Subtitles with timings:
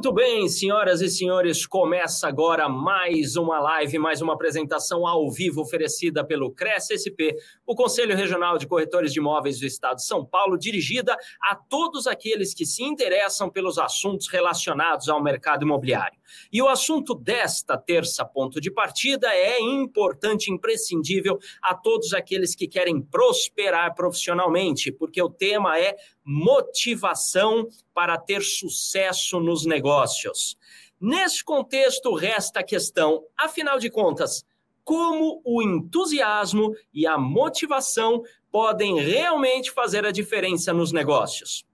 [0.00, 5.60] Muito bem, senhoras e senhores, começa agora mais uma live, mais uma apresentação ao vivo
[5.60, 10.24] oferecida pelo Cresce SP, o Conselho Regional de Corretores de Imóveis do Estado de São
[10.24, 16.18] Paulo, dirigida a todos aqueles que se interessam pelos assuntos relacionados ao mercado imobiliário.
[16.52, 22.68] E o assunto desta terça ponto de partida é importante, imprescindível a todos aqueles que
[22.68, 30.56] querem prosperar profissionalmente, porque o tema é motivação para ter sucesso nos negócios.
[31.00, 34.44] Nesse contexto, resta a questão, afinal de contas,
[34.84, 41.64] como o entusiasmo e a motivação podem realmente fazer a diferença nos negócios.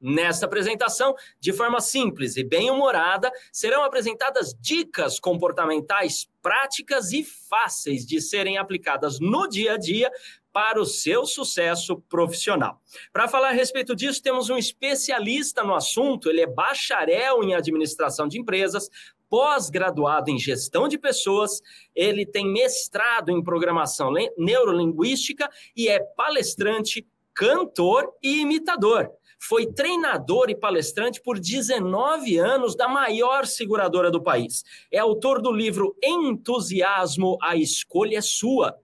[0.00, 8.20] Nesta apresentação, de forma simples e bem-humorada, serão apresentadas dicas comportamentais práticas e fáceis de
[8.20, 10.10] serem aplicadas no dia a dia
[10.52, 12.80] para o seu sucesso profissional.
[13.12, 18.26] Para falar a respeito disso, temos um especialista no assunto, ele é bacharel em administração
[18.26, 18.88] de empresas,
[19.28, 21.60] pós-graduado em gestão de pessoas,
[21.94, 29.10] ele tem mestrado em programação neurolinguística e é palestrante, cantor e imitador.
[29.38, 34.64] Foi treinador e palestrante por 19 anos da maior seguradora do país.
[34.90, 38.76] É autor do livro Entusiasmo, a escolha é sua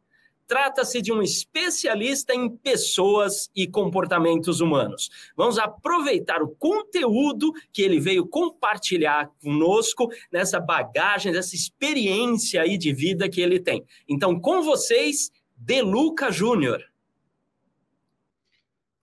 [0.52, 5.08] Trata-se de um especialista em pessoas e comportamentos humanos.
[5.34, 12.92] Vamos aproveitar o conteúdo que ele veio compartilhar conosco nessa bagagem, dessa experiência aí de
[12.92, 13.82] vida que ele tem.
[14.06, 16.84] Então, com vocês, Deluca Júnior.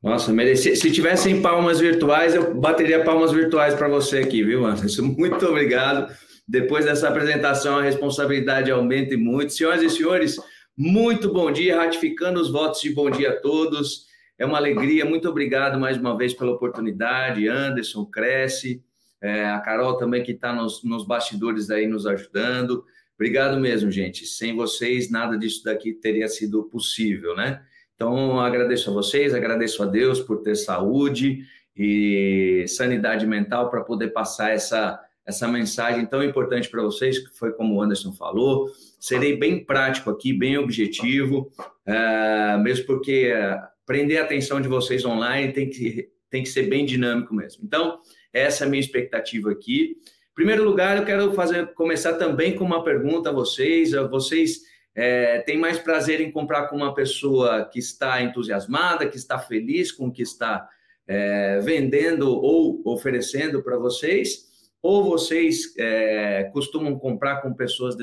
[0.01, 0.75] Nossa, merecia.
[0.75, 5.03] Se tivessem palmas virtuais, eu bateria palmas virtuais para você aqui, viu, Anderson?
[5.17, 6.13] Muito obrigado.
[6.47, 9.53] Depois dessa apresentação, a responsabilidade aumenta muito.
[9.53, 10.35] Senhoras e senhores,
[10.75, 14.07] muito bom dia, ratificando os votos de bom dia a todos.
[14.35, 17.47] É uma alegria, muito obrigado mais uma vez pela oportunidade.
[17.47, 18.81] Anderson, Cresce,
[19.21, 22.83] é, a Carol também que está nos, nos bastidores aí nos ajudando.
[23.13, 24.25] Obrigado mesmo, gente.
[24.25, 27.61] Sem vocês, nada disso daqui teria sido possível, né?
[27.99, 31.43] Então, agradeço a vocês, agradeço a Deus por ter saúde
[31.75, 37.51] e sanidade mental para poder passar essa, essa mensagem tão importante para vocês, que foi
[37.51, 38.71] como o Anderson falou.
[38.97, 45.03] Serei bem prático aqui, bem objetivo, uh, mesmo porque uh, prender a atenção de vocês
[45.03, 47.65] online tem que, tem que ser bem dinâmico mesmo.
[47.65, 47.99] Então,
[48.31, 49.97] essa é a minha expectativa aqui.
[50.31, 53.91] Em primeiro lugar, eu quero fazer, começar também com uma pergunta a vocês.
[53.91, 59.39] Vocês é, têm mais prazer em comprar com uma pessoa que está entusiasmada, que está
[59.39, 60.67] feliz com o que está
[61.07, 64.49] é, vendendo ou oferecendo para vocês?
[64.81, 67.95] ou vocês é, costumam comprar com pessoas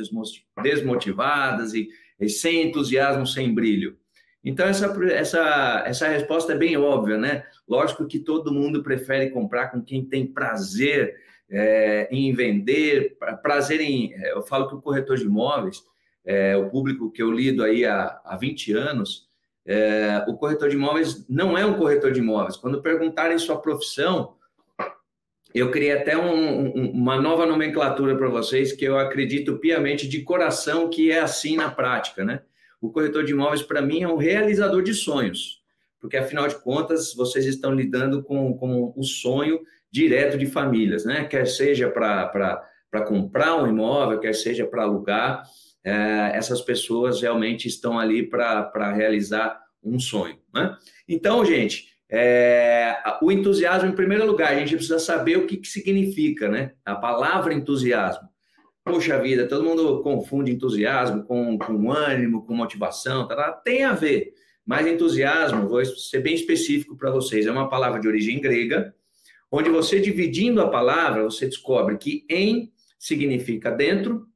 [0.62, 1.88] desmotivadas e,
[2.20, 3.96] e, sem entusiasmo, sem brilho?
[4.44, 7.44] Então, essa, essa, essa resposta é bem óbvia, né?
[7.66, 11.16] Lógico que todo mundo prefere comprar com quem tem prazer
[11.50, 14.12] é, em vender, prazer em.
[14.14, 15.82] É, eu falo que o corretor de imóveis,
[16.26, 19.28] é, o público que eu lido aí há, há 20 anos,
[19.64, 22.56] é, o corretor de imóveis não é um corretor de imóveis.
[22.56, 24.34] Quando perguntarem sua profissão,
[25.54, 30.22] eu criei até um, um, uma nova nomenclatura para vocês que eu acredito piamente de
[30.22, 32.42] coração que é assim na prática, né?
[32.80, 35.62] O corretor de imóveis, para mim, é um realizador de sonhos,
[35.98, 39.60] porque afinal de contas, vocês estão lidando com, com o sonho
[39.90, 41.24] direto de famílias, né?
[41.24, 45.42] Quer seja para comprar um imóvel, quer seja para alugar,
[45.90, 50.76] essas pessoas realmente estão ali para realizar um sonho, né?
[51.08, 55.68] Então, gente, é, o entusiasmo, em primeiro lugar, a gente precisa saber o que, que
[55.68, 56.72] significa, né?
[56.84, 58.28] A palavra entusiasmo.
[58.84, 63.92] Poxa vida, todo mundo confunde entusiasmo com, com ânimo, com motivação, tá, tá, tem a
[63.92, 64.32] ver.
[64.64, 68.94] Mas entusiasmo, vou ser bem específico para vocês, é uma palavra de origem grega,
[69.50, 74.26] onde você dividindo a palavra, você descobre que em significa dentro,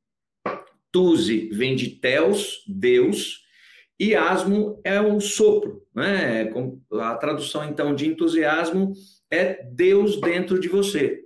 [0.92, 3.44] tuzi vem de teos, Deus,
[3.98, 6.50] e asmo é o sopro, né?
[7.00, 8.94] A tradução então de entusiasmo
[9.30, 11.24] é Deus dentro de você.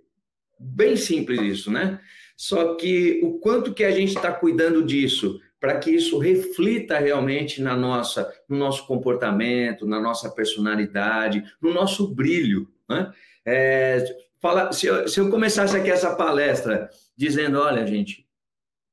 [0.58, 2.00] Bem simples isso, né?
[2.36, 7.62] Só que o quanto que a gente está cuidando disso para que isso reflita realmente
[7.62, 13.10] na nossa, no nosso comportamento, na nossa personalidade, no nosso brilho, né?
[13.46, 14.04] É,
[14.40, 18.23] fala, se, eu, se eu começasse aqui essa palestra dizendo, olha, gente,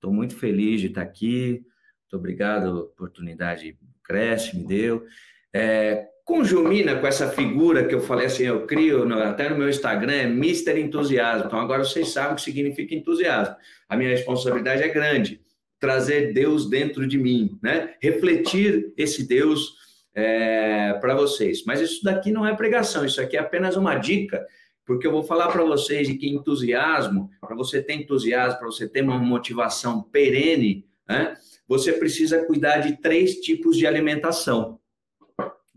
[0.01, 1.61] estou muito feliz de estar aqui,
[2.01, 5.05] muito obrigado, oportunidade cresce, me deu.
[5.53, 9.69] É, conjumina com essa figura que eu falei assim, eu crio no, até no meu
[9.69, 11.45] Instagram, é Mister Entusiasmo.
[11.45, 13.55] Então agora vocês sabem o que significa entusiasmo.
[13.87, 15.39] A minha responsabilidade é grande,
[15.79, 17.93] trazer Deus dentro de mim, né?
[18.01, 19.75] Refletir esse Deus
[20.15, 21.63] é, para vocês.
[21.65, 24.43] Mas isso daqui não é pregação, isso aqui é apenas uma dica,
[24.85, 28.87] porque eu vou falar para vocês de que entusiasmo, para você ter entusiasmo, para você
[28.87, 31.35] ter uma motivação perene, né?
[31.67, 34.81] Você precisa cuidar de três tipos de alimentação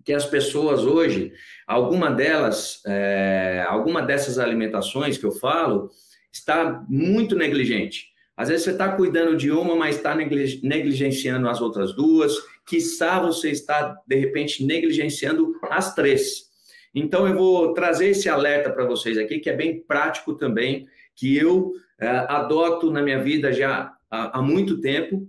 [0.05, 1.33] que as pessoas hoje,
[1.67, 5.89] alguma delas, é, alguma dessas alimentações que eu falo,
[6.31, 8.09] está muito negligente.
[8.37, 12.35] Às vezes você está cuidando de uma, mas está negligenciando as outras duas.
[12.67, 16.51] Quiçá você está, de repente, negligenciando as três.
[16.95, 21.37] Então, eu vou trazer esse alerta para vocês aqui, que é bem prático também, que
[21.37, 25.29] eu é, adoto na minha vida já há, há muito tempo,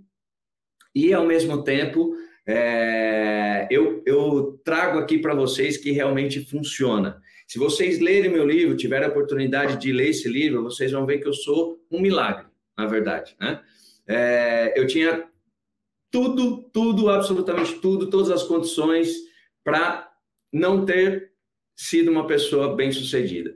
[0.94, 2.14] e, ao mesmo tempo,
[2.46, 7.20] é, eu, eu trago aqui para vocês que realmente funciona.
[7.46, 11.18] Se vocês lerem meu livro, tiverem a oportunidade de ler esse livro, vocês vão ver
[11.18, 12.46] que eu sou um milagre,
[12.76, 13.36] na verdade.
[13.40, 13.60] Né?
[14.06, 15.28] É, eu tinha
[16.10, 19.14] tudo, tudo, absolutamente tudo, todas as condições
[19.62, 20.10] para
[20.52, 21.32] não ter
[21.76, 23.54] sido uma pessoa bem-sucedida.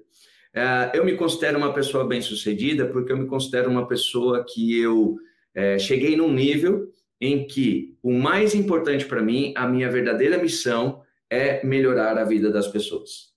[0.52, 5.16] É, eu me considero uma pessoa bem-sucedida porque eu me considero uma pessoa que eu
[5.54, 6.88] é, cheguei num nível
[7.20, 12.50] em que o mais importante para mim, a minha verdadeira missão é melhorar a vida
[12.50, 13.30] das pessoas.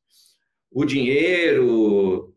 [0.71, 2.33] O dinheiro,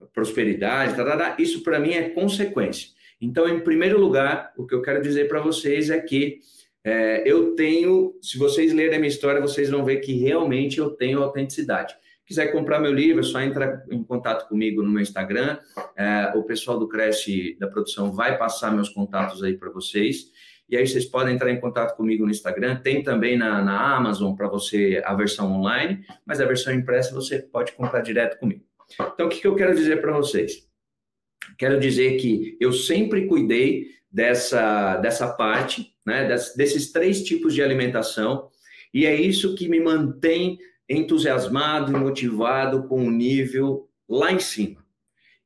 [0.00, 0.94] a prosperidade,
[1.42, 2.90] isso para mim é consequência.
[3.20, 6.40] Então, em primeiro lugar, o que eu quero dizer para vocês é que
[6.86, 10.90] é, eu tenho, se vocês lerem a minha história, vocês vão ver que realmente eu
[10.90, 11.96] tenho autenticidade.
[12.24, 15.58] Quiser comprar meu livro, é só entrar em contato comigo no meu Instagram.
[15.96, 20.26] É, o pessoal do Cresce da produção vai passar meus contatos aí para vocês.
[20.68, 22.76] E aí vocês podem entrar em contato comigo no Instagram.
[22.76, 27.40] Tem também na, na Amazon para você a versão online, mas a versão impressa você
[27.40, 28.62] pode comprar direto comigo.
[29.12, 30.68] Então, o que, que eu quero dizer para vocês?
[31.58, 36.26] Quero dizer que eu sempre cuidei dessa, dessa parte, né,
[36.56, 38.48] desses três tipos de alimentação,
[38.94, 40.58] e é isso que me mantém
[40.88, 44.86] entusiasmado e motivado com o nível lá em cima.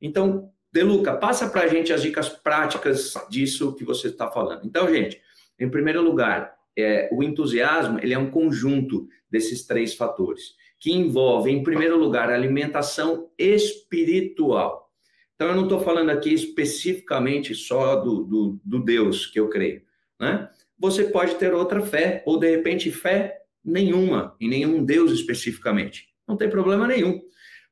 [0.00, 4.64] Então, Deluca, passa para a gente as dicas práticas disso que você está falando.
[4.64, 5.20] Então, gente,
[5.58, 11.50] em primeiro lugar, é, o entusiasmo ele é um conjunto desses três fatores, que envolve,
[11.50, 14.90] em primeiro lugar, alimentação espiritual.
[15.34, 19.82] Então, eu não estou falando aqui especificamente só do, do, do Deus que eu creio.
[20.20, 20.48] Né?
[20.78, 26.08] Você pode ter outra fé, ou de repente fé nenhuma, em nenhum Deus especificamente.
[26.28, 27.20] Não tem problema nenhum.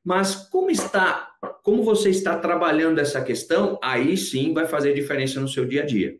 [0.03, 1.29] Mas como está,
[1.63, 5.85] como você está trabalhando essa questão, aí sim vai fazer diferença no seu dia a
[5.85, 6.17] dia.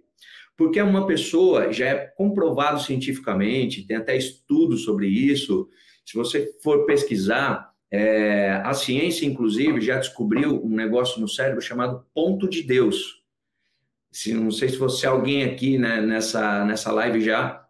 [0.56, 5.70] Porque uma pessoa já é comprovado cientificamente, tem até estudos sobre isso.
[6.06, 12.06] Se você for pesquisar, é, a ciência, inclusive, já descobriu um negócio no cérebro chamado
[12.14, 13.19] ponto de Deus.
[14.12, 17.66] Se, não sei se você, alguém aqui né, nessa, nessa live já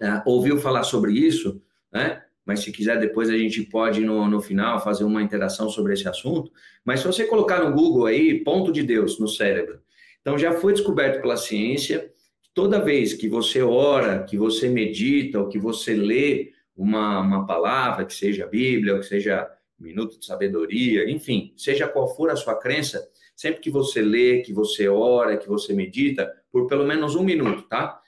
[0.00, 1.62] é, ouviu falar sobre isso,
[1.92, 2.22] né?
[2.48, 6.08] mas se quiser depois a gente pode no, no final fazer uma interação sobre esse
[6.08, 6.50] assunto.
[6.82, 9.80] Mas se você colocar no Google aí, ponto de Deus no cérebro,
[10.22, 12.10] então já foi descoberto pela ciência
[12.42, 17.46] que toda vez que você ora, que você medita, ou que você lê uma, uma
[17.46, 19.46] palavra, que seja a Bíblia, ou que seja
[19.78, 23.06] minuto de sabedoria, enfim, seja qual for a sua crença,
[23.38, 27.62] sempre que você lê, que você ora, que você medita, por pelo menos um minuto,
[27.68, 28.00] tá?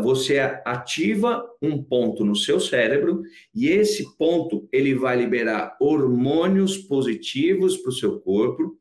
[0.00, 3.22] você ativa um ponto no seu cérebro
[3.54, 8.78] e esse ponto ele vai liberar hormônios positivos para o seu corpo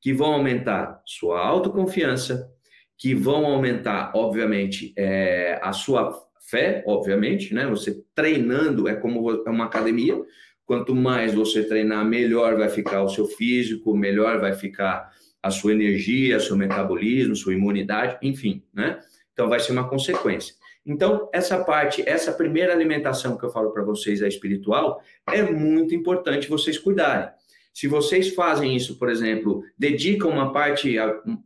[0.00, 2.48] que vão aumentar sua autoconfiança,
[2.96, 6.16] que vão aumentar, obviamente, é, a sua
[6.48, 7.66] fé, obviamente, né?
[7.66, 10.18] Você treinando é como é uma academia.
[10.64, 15.10] Quanto mais você treinar, melhor vai ficar o seu físico, melhor vai ficar
[15.42, 19.00] a sua energia, seu metabolismo, sua imunidade, enfim, né?
[19.32, 20.54] Então vai ser uma consequência.
[20.84, 25.94] Então, essa parte, essa primeira alimentação que eu falo para vocês, a espiritual, é muito
[25.94, 27.28] importante vocês cuidarem.
[27.72, 30.96] Se vocês fazem isso, por exemplo, dedicam uma parte,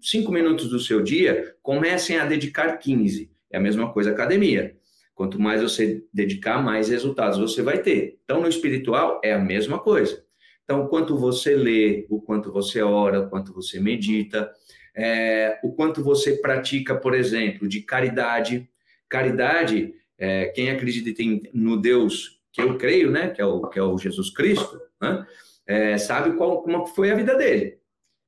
[0.00, 3.30] cinco minutos do seu dia, comecem a dedicar 15.
[3.50, 4.76] É a mesma coisa academia.
[5.14, 8.18] Quanto mais você dedicar, mais resultados você vai ter.
[8.24, 10.23] Então, no espiritual, é a mesma coisa.
[10.64, 14.50] Então, o quanto você lê, o quanto você ora, o quanto você medita,
[14.96, 18.68] é, o quanto você pratica, por exemplo, de caridade,
[19.14, 23.82] Caridade, é, quem acredita no Deus que eu creio, né, que é o, que é
[23.82, 25.24] o Jesus Cristo, né,
[25.66, 27.78] é, sabe qual, como foi a vida dele.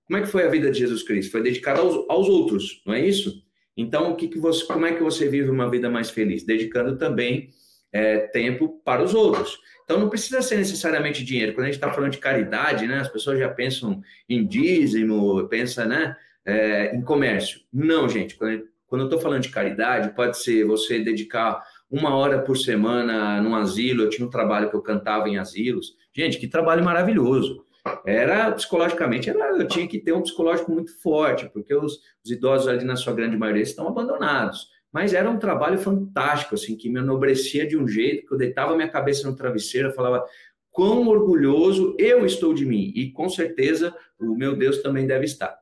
[0.07, 1.33] Como é que foi a vida de Jesus Cristo?
[1.33, 3.43] Foi dedicada aos, aos outros, não é isso?
[3.77, 6.45] Então, o que, que você, como é que você vive uma vida mais feliz?
[6.45, 7.51] Dedicando também
[7.93, 9.59] é, tempo para os outros.
[9.87, 11.55] Então não precisa ser necessariamente dinheiro.
[11.55, 15.87] Quando a gente está falando de caridade, né, as pessoas já pensam em dízimo, pensam
[15.87, 17.61] né, é, em comércio.
[17.73, 18.35] Não, gente.
[18.35, 23.41] Quando, quando eu estou falando de caridade, pode ser você dedicar uma hora por semana
[23.41, 24.03] num asilo.
[24.03, 25.95] Eu tinha um trabalho que eu cantava em asilos.
[26.13, 27.65] Gente, que trabalho maravilhoso.
[28.05, 32.67] Era psicologicamente, era, eu tinha que ter um psicológico muito forte, porque os, os idosos
[32.67, 34.69] ali, na sua grande maioria, estão abandonados.
[34.97, 38.75] Mas era um trabalho fantástico, assim, que me enobrecia de um jeito que eu deitava
[38.75, 40.25] minha cabeça no travesseiro, falava
[40.71, 45.55] quão orgulhoso eu estou de mim, e com certeza o meu Deus também deve estar.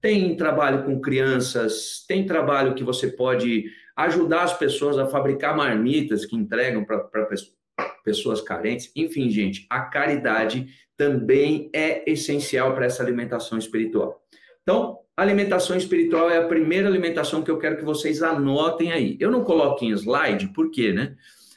[0.00, 3.64] Tem trabalho com crianças, tem trabalho que você pode
[3.96, 7.28] ajudar as pessoas a fabricar marmitas que entregam para
[8.04, 8.92] pessoas carentes.
[8.94, 14.24] Enfim, gente, a caridade também é essencial para essa alimentação espiritual.
[14.62, 19.16] Então, alimentação espiritual é a primeira alimentação que eu quero que vocês anotem aí.
[19.18, 21.16] Eu não coloco em slide, por quê, né?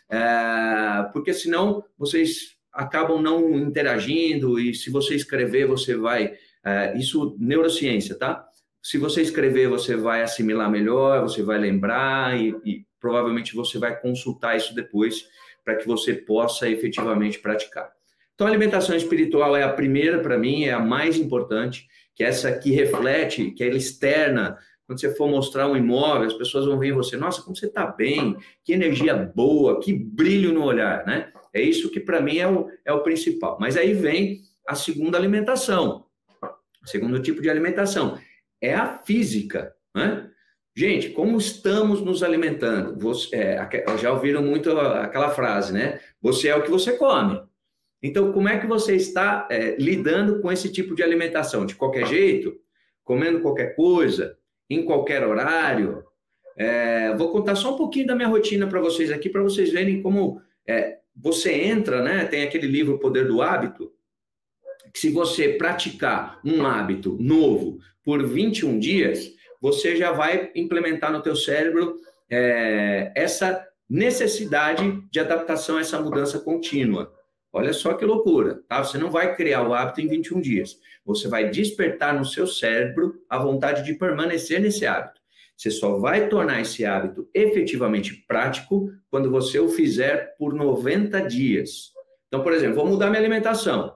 [0.10, 6.34] É, porque senão vocês acabam não interagindo e se você escrever, você vai.
[6.63, 8.46] É, isso, neurociência, tá?
[8.82, 14.00] Se você escrever, você vai assimilar melhor, você vai lembrar e, e provavelmente você vai
[14.00, 15.25] consultar isso depois
[15.63, 17.92] para que você possa efetivamente praticar.
[18.34, 21.88] Então, alimentação espiritual é a primeira para mim, é a mais importante,
[22.19, 24.57] que essa que reflete, que é externa.
[24.85, 27.67] Quando você for mostrar um imóvel, as pessoas vão ver em você, nossa, como você
[27.67, 28.35] está bem,
[28.65, 31.31] que energia boa, que brilho no olhar, né?
[31.53, 33.57] É isso que para mim é o, é o principal.
[33.57, 36.07] Mas aí vem a segunda alimentação,
[36.83, 38.19] o segundo tipo de alimentação,
[38.61, 40.29] é a física, né?
[40.75, 42.99] Gente, como estamos nos alimentando?
[42.99, 46.01] Você, é, já ouviram muito aquela frase, né?
[46.21, 47.41] Você é o que você come.
[48.01, 51.65] Então, como é que você está é, lidando com esse tipo de alimentação?
[51.65, 52.56] De qualquer jeito?
[53.03, 54.38] Comendo qualquer coisa?
[54.70, 56.03] Em qualquer horário?
[56.56, 60.01] É, vou contar só um pouquinho da minha rotina para vocês aqui, para vocês verem
[60.01, 62.25] como é, você entra, né?
[62.25, 63.91] Tem aquele livro O Poder do Hábito,
[64.94, 71.22] que se você praticar um hábito novo por 21 dias, você já vai implementar no
[71.22, 71.98] teu cérebro
[72.29, 77.12] é, essa necessidade de adaptação a essa mudança contínua.
[77.51, 78.84] Olha só que loucura, tá?
[78.84, 80.77] Você não vai criar o hábito em 21 dias.
[81.03, 85.20] Você vai despertar no seu cérebro a vontade de permanecer nesse hábito.
[85.58, 91.91] Você só vai tornar esse hábito efetivamente prático quando você o fizer por 90 dias.
[92.27, 93.96] Então, por exemplo, vou mudar minha alimentação.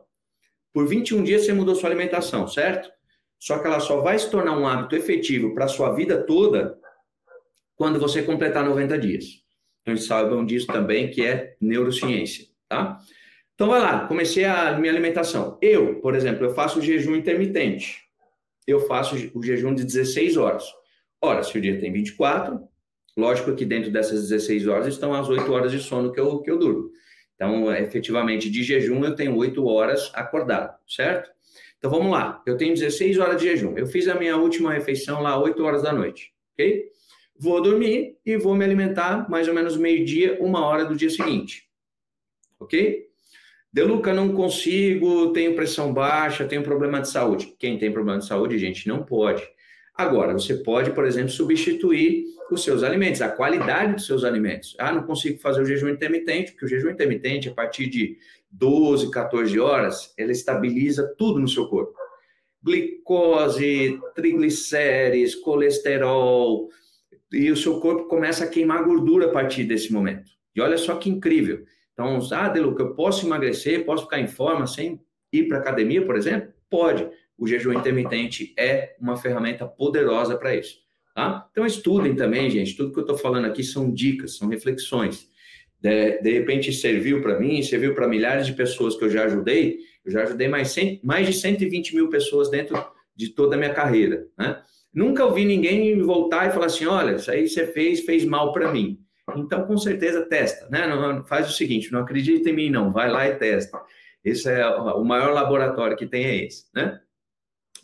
[0.73, 2.91] Por 21 dias você mudou sua alimentação, certo?
[3.39, 6.77] Só que ela só vai se tornar um hábito efetivo para a sua vida toda
[7.75, 9.25] quando você completar 90 dias.
[9.81, 12.99] Então, saibam disso também, que é neurociência, tá?
[13.63, 15.57] Então, vai lá, comecei a minha alimentação.
[15.61, 18.03] Eu, por exemplo, eu faço jejum intermitente.
[18.67, 20.65] Eu faço o jejum de 16 horas.
[21.21, 22.59] Ora, se o dia tem 24,
[23.15, 26.51] lógico que dentro dessas 16 horas estão as 8 horas de sono que eu, que
[26.51, 26.91] eu durmo.
[27.35, 31.31] Então, efetivamente, de jejum eu tenho 8 horas acordado, certo?
[31.77, 32.43] Então, vamos lá.
[32.45, 33.77] Eu tenho 16 horas de jejum.
[33.77, 36.83] Eu fiz a minha última refeição lá 8 horas da noite, ok?
[37.39, 41.63] Vou dormir e vou me alimentar mais ou menos meio-dia, uma hora do dia seguinte,
[42.59, 43.12] ok?
[43.73, 47.55] Deluca, não consigo, tenho pressão baixa, tenho problema de saúde.
[47.57, 49.41] Quem tem problema de saúde, gente, não pode.
[49.95, 54.75] Agora, você pode, por exemplo, substituir os seus alimentos, a qualidade dos seus alimentos.
[54.79, 58.15] Ah, não consigo fazer o jejum intermitente, porque o jejum intermitente, a partir de
[58.51, 61.95] 12, 14 horas, ele estabiliza tudo no seu corpo.
[62.61, 66.69] Glicose, triglicérides, colesterol,
[67.31, 70.31] e o seu corpo começa a queimar gordura a partir desse momento.
[70.55, 71.65] E olha só que incrível.
[71.93, 74.99] Então, ah, Deluca, eu posso emagrecer, posso ficar em forma sem
[75.31, 76.51] ir para academia, por exemplo?
[76.69, 77.07] Pode.
[77.37, 80.77] O jejum intermitente é uma ferramenta poderosa para isso.
[81.15, 81.47] Tá?
[81.51, 82.75] Então, estudem também, gente.
[82.75, 85.29] Tudo que eu estou falando aqui são dicas, são reflexões.
[85.79, 89.79] De, de repente, serviu para mim, serviu para milhares de pessoas que eu já ajudei.
[90.03, 92.75] Eu já ajudei mais, 100, mais de 120 mil pessoas dentro
[93.15, 94.27] de toda a minha carreira.
[94.37, 94.61] Né?
[94.93, 98.71] Nunca ouvi ninguém voltar e falar assim: olha, isso aí você fez, fez mal para
[98.71, 98.99] mim.
[99.35, 100.67] Então, com certeza, testa.
[100.69, 100.85] Né?
[100.87, 102.91] Não, faz o seguinte: não acredita em mim, não.
[102.91, 103.81] Vai lá e testa.
[104.23, 106.65] Esse é o maior laboratório que tem é esse.
[106.73, 106.99] Né?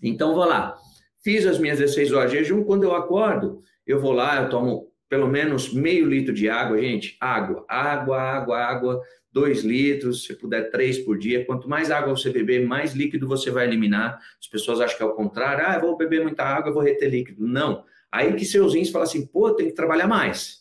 [0.02, 0.78] Então, vou lá.
[1.24, 2.64] Fiz as minhas 16 horas de jejum.
[2.64, 7.18] Quando eu acordo, eu vou lá, eu tomo pelo menos meio litro de água, gente.
[7.20, 9.02] Água, água, água, água.
[9.32, 11.46] Dois litros, se puder, três por dia.
[11.46, 14.20] Quanto mais água você beber, mais líquido você vai eliminar.
[14.40, 15.66] As pessoas acham que é o contrário.
[15.68, 17.46] Ah, eu vou beber muita água, eu vou reter líquido.
[17.46, 17.84] Não.
[18.12, 20.60] Aí que seus rins falam assim, pô, tem que trabalhar mais.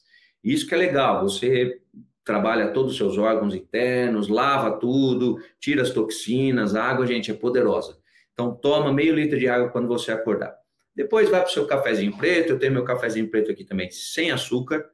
[0.48, 1.78] Isso que é legal, você
[2.24, 7.34] trabalha todos os seus órgãos internos, lava tudo, tira as toxinas, a água, gente, é
[7.34, 7.98] poderosa.
[8.32, 10.56] Então, toma meio litro de água quando você acordar.
[10.94, 14.30] Depois vai para o seu cafezinho preto, eu tenho meu cafezinho preto aqui também, sem
[14.30, 14.88] açúcar,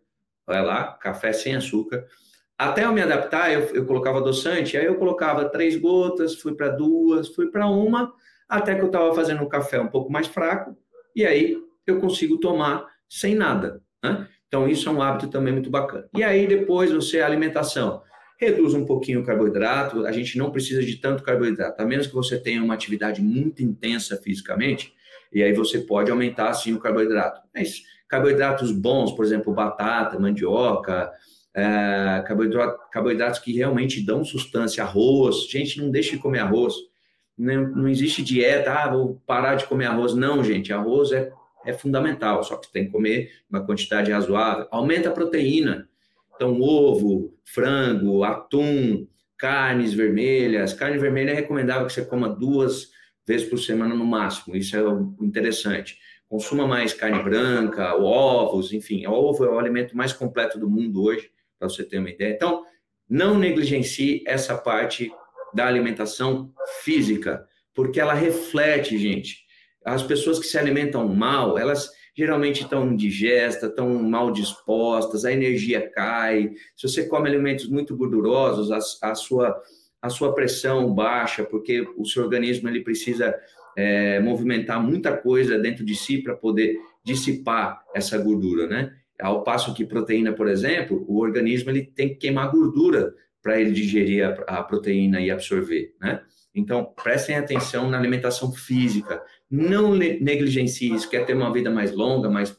[0.45, 2.05] vai lá, café sem açúcar.
[2.59, 6.69] até eu me adaptar, eu, eu colocava adoçante, aí eu colocava três gotas, fui para
[6.69, 8.13] duas, fui para uma,
[8.49, 10.77] até que eu estava fazendo um café um pouco mais fraco,
[11.15, 11.57] e aí
[11.87, 13.81] eu consigo tomar sem nada.
[14.03, 14.29] Né?
[14.55, 16.07] Então, isso é um hábito também muito bacana.
[16.15, 18.03] E aí, depois, você, alimentação,
[18.39, 22.15] reduz um pouquinho o carboidrato, a gente não precisa de tanto carboidrato, a menos que
[22.15, 24.95] você tenha uma atividade muito intensa fisicamente,
[25.33, 27.41] e aí você pode aumentar, sim, o carboidrato.
[27.53, 31.11] Mas carboidratos bons, por exemplo, batata, mandioca,
[31.53, 35.51] é, carboidrato, carboidratos que realmente dão sustância, arroz.
[35.51, 36.75] Gente, não deixe de comer arroz.
[37.37, 40.15] Não, não existe dieta, ah, vou parar de comer arroz.
[40.15, 41.33] Não, gente, arroz é,
[41.65, 44.67] é fundamental, só que tem que comer uma quantidade razoável.
[44.71, 45.89] Aumenta a proteína.
[46.35, 49.07] Então, ovo, frango, atum,
[49.37, 50.73] carnes vermelhas.
[50.73, 52.91] Carne vermelha é recomendável que você coma duas
[53.27, 54.57] vezes por semana no máximo.
[54.57, 54.81] Isso é
[55.25, 55.99] interessante.
[56.29, 59.07] Consuma mais carne branca, ovos, enfim.
[59.07, 62.33] O ovo é o alimento mais completo do mundo hoje para você ter uma ideia.
[62.35, 62.65] Então,
[63.09, 65.13] não negligencie essa parte
[65.53, 66.53] da alimentação
[66.83, 69.44] física, porque ela reflete, gente.
[69.85, 75.91] As pessoas que se alimentam mal, elas geralmente estão indigestas, estão mal dispostas, a energia
[75.91, 76.53] cai.
[76.77, 79.61] Se você come alimentos muito gordurosos, a, a sua,
[80.01, 83.35] a sua pressão baixa, porque o seu organismo ele precisa
[83.77, 88.93] é, movimentar muita coisa dentro de si para poder dissipar essa gordura, né?
[89.21, 93.15] Ao passo que proteína, por exemplo, o organismo ele tem que queimar gordura
[93.45, 96.23] para ele digerir a, a, proteína e absorver, né?
[96.55, 99.21] Então, prestem atenção na alimentação física.
[99.51, 101.11] Não negligencie isso.
[101.11, 102.57] Quer ter uma vida mais longa, mais,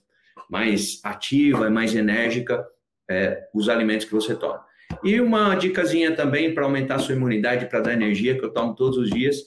[0.50, 2.64] mais ativa, mais enérgica,
[3.10, 4.64] é, os alimentos que você toma.
[5.04, 8.76] E uma dicasinha também para aumentar a sua imunidade, para dar energia, que eu tomo
[8.76, 9.38] todos os dias,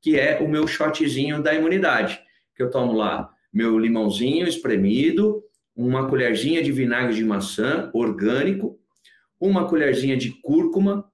[0.00, 2.20] que é o meu shotzinho da imunidade,
[2.54, 5.42] que eu tomo lá meu limãozinho espremido,
[5.74, 8.78] uma colherzinha de vinagre de maçã orgânico,
[9.40, 11.04] uma colherzinha de cúrcuma.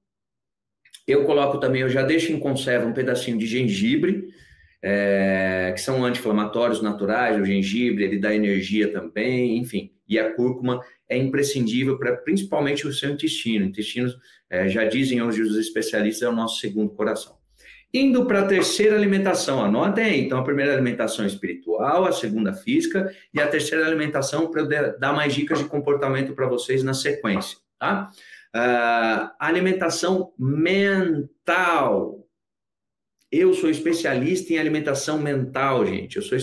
[1.06, 4.28] Eu coloco também, eu já deixo em conserva um pedacinho de gengibre,
[4.82, 9.92] é, que são anti-inflamatórios naturais, o gengibre, ele dá energia também, enfim.
[10.08, 13.64] E a cúrcuma é imprescindível para principalmente o seu intestino.
[13.64, 14.16] Intestinos,
[14.50, 17.42] é, já dizem hoje os especialistas, é o nosso segundo coração.
[17.94, 20.20] Indo para a terceira alimentação, anotem aí.
[20.22, 24.62] Então, a primeira alimentação espiritual, a segunda física e a terceira alimentação para
[24.98, 28.12] dar mais dicas de comportamento para vocês na sequência, tá?
[28.55, 32.25] Uh, alimentação mental.
[33.31, 36.16] Eu sou especialista em alimentação mental, gente.
[36.16, 36.38] Eu sou,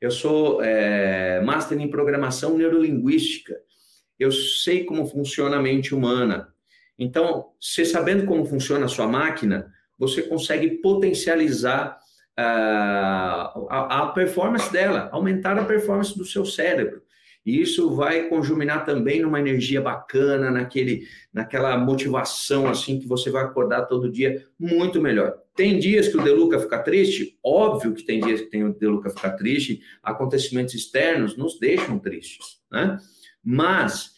[0.00, 3.54] eu sou é, master em programação neurolinguística.
[4.18, 6.52] Eu sei como funciona a mente humana.
[6.98, 11.98] Então, você sabendo como funciona a sua máquina, você consegue potencializar
[12.38, 17.02] uh, a, a, performance dela, aumentar a performance do seu cérebro.
[17.44, 23.44] E isso vai conjuminar também numa energia bacana, naquele, naquela motivação assim que você vai
[23.44, 25.38] acordar todo dia muito melhor.
[25.56, 27.38] Tem dias que o Deluca fica triste?
[27.42, 29.80] Óbvio que tem dias que tem o Deluca ficar triste.
[30.02, 32.98] Acontecimentos externos nos deixam tristes, né?
[33.42, 34.12] Mas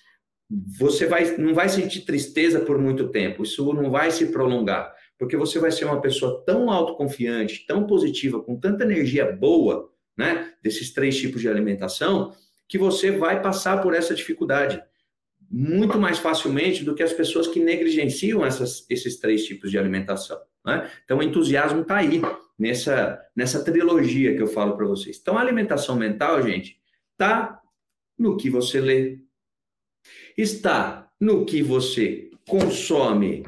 [0.79, 3.43] você vai, não vai sentir tristeza por muito tempo.
[3.45, 8.43] Isso não vai se prolongar porque você vai ser uma pessoa tão autoconfiante, tão positiva,
[8.43, 12.35] com tanta energia boa, né, desses três tipos de alimentação,
[12.73, 14.83] que você vai passar por essa dificuldade
[15.51, 20.41] muito mais facilmente do que as pessoas que negligenciam essas, esses três tipos de alimentação.
[20.65, 20.91] Né?
[21.05, 22.23] Então, o entusiasmo está aí,
[22.59, 25.19] nessa, nessa trilogia que eu falo para vocês.
[25.21, 26.81] Então, a alimentação mental, gente,
[27.11, 27.61] está
[28.19, 29.19] no que você lê,
[30.35, 33.47] está no que você consome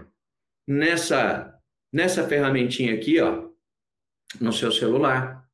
[0.68, 1.58] nessa
[1.90, 3.48] nessa ferramentinha aqui, ó,
[4.38, 5.48] no seu celular.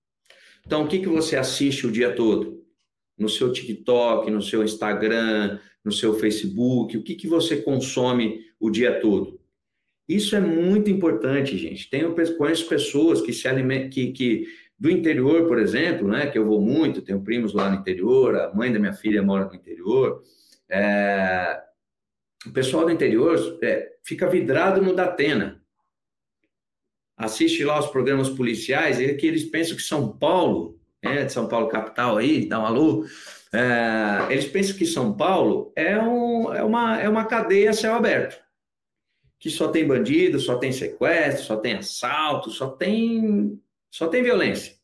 [0.67, 2.60] Então, o que, que você assiste o dia todo?
[3.21, 8.71] No seu TikTok, no seu Instagram, no seu Facebook, o que, que você consome o
[8.71, 9.39] dia todo?
[10.09, 11.89] Isso é muito importante, gente.
[11.89, 14.47] Tenho, conheço pessoas que se alimentam, que, que
[14.79, 18.55] do interior, por exemplo, né, que eu vou muito, tenho primos lá no interior, a
[18.55, 20.23] mãe da minha filha mora no interior.
[20.69, 21.61] É,
[22.47, 25.61] o pessoal do interior é, fica vidrado no Datena
[27.21, 31.49] assiste lá os programas policiais, e que eles pensam que São Paulo, né, de São
[31.49, 33.07] Paulo capital aí, dá um alô,
[33.53, 37.95] é, eles pensam que São Paulo é, um, é, uma, é uma cadeia a céu
[37.95, 38.41] aberto,
[39.39, 43.61] que só tem bandido, só tem sequestro, só tem assalto, só tem,
[43.91, 44.75] só tem violência.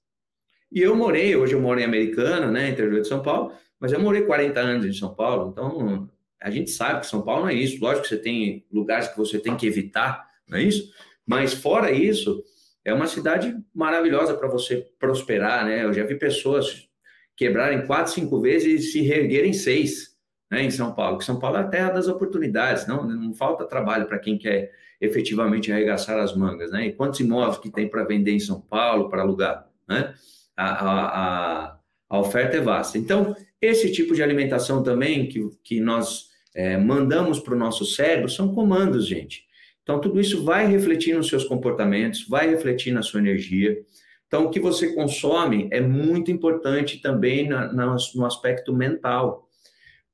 [0.72, 4.00] E eu morei, hoje eu moro em Americana, né, interior de São Paulo, mas eu
[4.00, 6.08] morei 40 anos em São Paulo, então
[6.40, 7.80] a gente sabe que São Paulo não é isso.
[7.80, 10.92] Lógico que você tem lugares que você tem que evitar, não é isso?
[11.26, 12.42] Mas fora isso,
[12.86, 15.84] é uma cidade maravilhosa para você prosperar, né?
[15.84, 16.88] Eu já vi pessoas
[17.34, 20.16] quebrarem quatro, cinco vezes e se reerguerem seis,
[20.48, 24.06] né, em São Paulo, São Paulo é a terra das oportunidades, não, não falta trabalho
[24.06, 24.70] para quem quer
[25.00, 26.86] efetivamente arregaçar as mangas, né?
[26.86, 30.14] E quantos imóveis que tem para vender em São Paulo, para alugar, né?
[30.56, 32.96] A, a, a, oferta é vasta.
[32.96, 38.30] Então, esse tipo de alimentação também que, que nós é, mandamos para o nosso cérebro
[38.30, 39.45] são comandos, gente.
[39.86, 43.78] Então, tudo isso vai refletir nos seus comportamentos, vai refletir na sua energia.
[44.26, 49.48] Então, o que você consome é muito importante também na, na, no aspecto mental.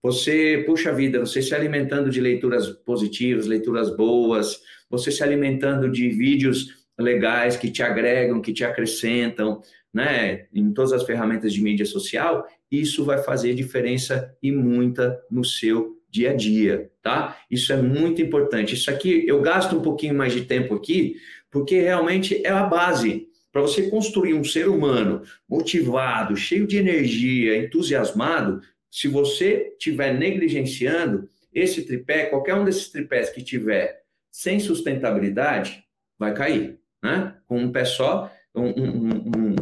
[0.03, 6.07] Você, puxa vida, você se alimentando de leituras positivas, leituras boas, você se alimentando de
[6.11, 11.87] vídeos legais que te agregam, que te acrescentam, né, em todas as ferramentas de mídia
[11.87, 17.39] social, isso vai fazer diferença e muita no seu dia a dia, tá?
[17.51, 18.75] Isso é muito importante.
[18.75, 21.17] Isso aqui eu gasto um pouquinho mais de tempo aqui,
[21.51, 27.57] porque realmente é a base para você construir um ser humano motivado, cheio de energia,
[27.57, 35.83] entusiasmado, se você estiver negligenciando esse tripé, qualquer um desses tripés que tiver sem sustentabilidade,
[36.19, 36.79] vai cair.
[37.03, 37.35] Né?
[37.47, 39.55] Com um pé só, um, um,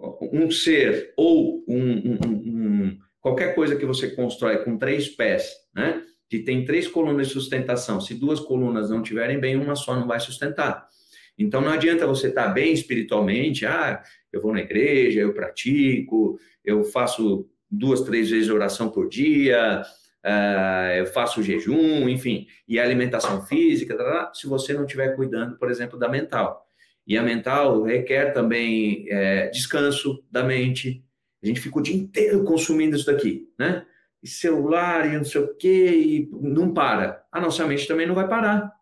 [0.00, 2.18] um, um ser ou um,
[3.20, 6.02] qualquer coisa que você constrói com três pés, né?
[6.28, 10.06] que tem três colunas de sustentação, se duas colunas não tiverem bem, uma só não
[10.06, 10.86] vai sustentar.
[11.38, 14.02] Então não adianta você estar bem espiritualmente, ah,
[14.32, 19.82] eu vou na igreja, eu pratico, eu faço duas, três vezes oração por dia,
[20.24, 25.14] uh, eu faço jejum, enfim, e alimentação física, tá, tá, tá, se você não estiver
[25.14, 26.66] cuidando, por exemplo, da mental.
[27.06, 31.02] E a mental requer também é, descanso da mente.
[31.42, 33.86] A gente fica o dia inteiro consumindo isso daqui, né?
[34.22, 37.24] E celular e não sei o quê, e não para.
[37.30, 38.72] A nossa mente também não vai parar.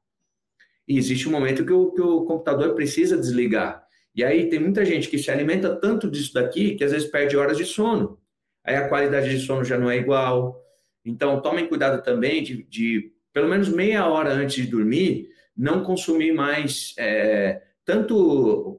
[0.89, 3.85] E existe um momento que o, que o computador precisa desligar.
[4.15, 7.37] E aí tem muita gente que se alimenta tanto disso daqui que às vezes perde
[7.37, 8.19] horas de sono
[8.67, 10.61] aí a qualidade de sono já não é igual.
[11.05, 16.33] Então, tomem cuidado também de, de pelo menos meia hora antes de dormir, não consumir
[16.33, 18.79] mais é, tanto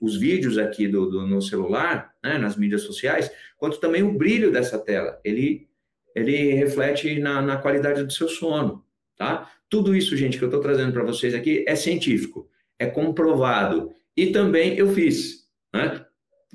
[0.00, 4.50] os vídeos aqui do, do, no celular, né, nas mídias sociais, quanto também o brilho
[4.50, 5.18] dessa tela.
[5.24, 5.68] Ele,
[6.14, 8.84] ele reflete na, na qualidade do seu sono,
[9.16, 9.50] tá?
[9.70, 13.90] Tudo isso, gente, que eu estou trazendo para vocês aqui é científico, é comprovado.
[14.14, 16.04] E também eu fiz, né?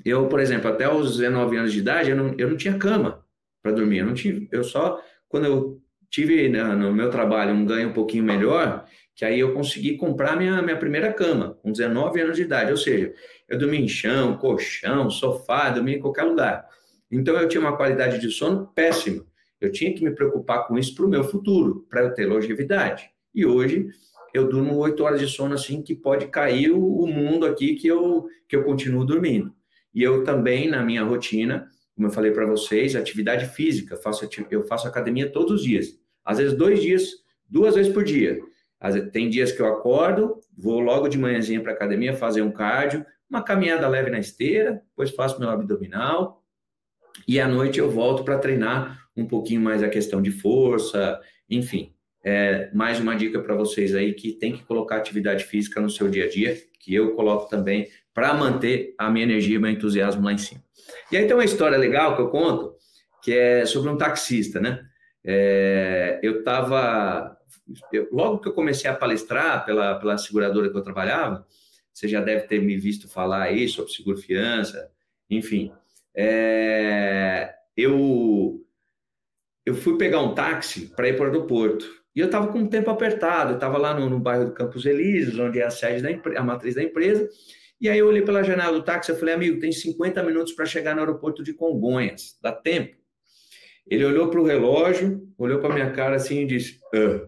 [0.04, 3.24] Eu, por exemplo, até os 19 anos de idade, eu não, eu não tinha cama
[3.60, 3.98] para dormir.
[3.98, 7.92] Eu não tive, eu só quando eu tive né, no meu trabalho um ganho um
[7.92, 8.86] pouquinho melhor,
[9.18, 12.70] que aí eu consegui comprar minha, minha primeira cama, com 19 anos de idade.
[12.70, 13.12] Ou seja,
[13.48, 16.68] eu dormia em chão, colchão, sofá, dormia em qualquer lugar.
[17.10, 19.26] Então eu tinha uma qualidade de sono péssima.
[19.60, 23.10] Eu tinha que me preocupar com isso para o meu futuro, para eu ter longevidade.
[23.34, 23.88] E hoje
[24.32, 28.28] eu durmo oito horas de sono assim que pode cair o mundo aqui que eu,
[28.48, 29.52] que eu continuo dormindo.
[29.92, 34.62] E eu também, na minha rotina, como eu falei para vocês, atividade física, faço, eu
[34.62, 35.98] faço academia todos os dias.
[36.24, 37.14] Às vezes, dois dias,
[37.48, 38.38] duas vezes por dia.
[39.12, 43.42] Tem dias que eu acordo, vou logo de manhãzinha para academia fazer um cardio, uma
[43.42, 46.42] caminhada leve na esteira, depois faço meu abdominal,
[47.26, 51.92] e à noite eu volto para treinar um pouquinho mais a questão de força, enfim.
[52.24, 56.08] É, mais uma dica para vocês aí que tem que colocar atividade física no seu
[56.08, 60.24] dia a dia, que eu coloco também para manter a minha energia e meu entusiasmo
[60.24, 60.62] lá em cima.
[61.10, 62.74] E aí tem uma história legal que eu conto,
[63.22, 64.80] que é sobre um taxista, né?
[65.24, 67.36] É, eu estava.
[68.12, 71.46] Logo que eu comecei a palestrar pela, pela seguradora que eu trabalhava,
[71.92, 74.90] você já deve ter me visto falar aí sobre seguro-fiança,
[75.28, 75.72] enfim.
[76.14, 78.64] É, eu,
[79.66, 81.86] eu fui pegar um táxi para ir para o aeroporto.
[82.14, 84.86] E eu estava com o tempo apertado, eu estava lá no, no, bairro do Campos
[84.86, 87.28] Elíseos, onde é a sede da a matriz da empresa,
[87.80, 90.66] e aí eu olhei pela janela do táxi e falei, amigo, tem 50 minutos para
[90.66, 92.96] chegar no aeroporto de Congonhas, dá tempo?
[93.86, 97.24] Ele olhou para o relógio, olhou para minha cara assim e disse, ah,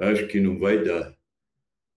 [0.00, 1.14] acho que não vai dar.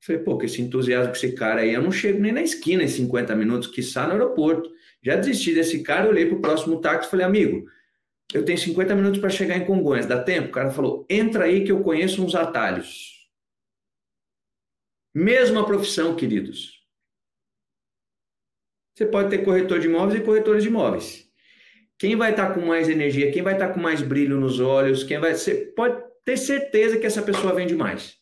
[0.01, 2.83] Falei, pô, que esse entusiasmo com esse cara aí, eu não chego nem na esquina
[2.83, 4.69] em 50 minutos, que está no aeroporto.
[5.01, 7.65] Já desisti desse cara, olhei para o próximo táxi e falei, amigo,
[8.33, 10.49] eu tenho 50 minutos para chegar em Congonhas, dá tempo?
[10.49, 13.29] O cara falou, entra aí que eu conheço uns atalhos.
[15.15, 16.83] Mesma profissão, queridos.
[18.93, 21.31] Você pode ter corretor de imóveis e corretores de imóveis.
[21.97, 25.19] Quem vai estar com mais energia, quem vai estar com mais brilho nos olhos, quem
[25.19, 28.17] vai ser, pode ter certeza que essa pessoa vende mais.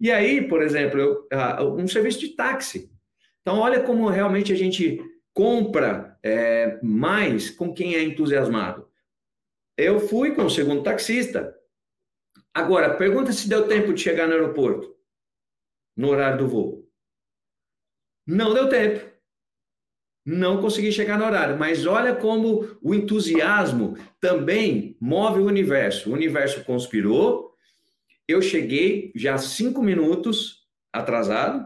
[0.00, 2.92] E aí, por exemplo, eu, um serviço de táxi.
[3.40, 5.00] Então, olha como realmente a gente
[5.32, 8.90] compra é, mais com quem é entusiasmado.
[9.76, 11.54] Eu fui com o segundo taxista.
[12.52, 14.96] Agora, pergunta se deu tempo de chegar no aeroporto,
[15.96, 16.90] no horário do voo.
[18.26, 19.15] Não deu tempo.
[20.26, 21.56] Não consegui chegar no horário.
[21.56, 26.10] Mas olha como o entusiasmo também move o universo.
[26.10, 27.54] O universo conspirou,
[28.26, 31.64] eu cheguei já cinco minutos atrasado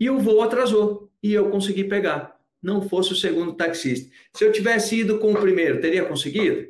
[0.00, 2.34] e o voo atrasou e eu consegui pegar.
[2.62, 4.10] Não fosse o segundo taxista.
[4.34, 6.66] Se eu tivesse ido com o primeiro, teria conseguido?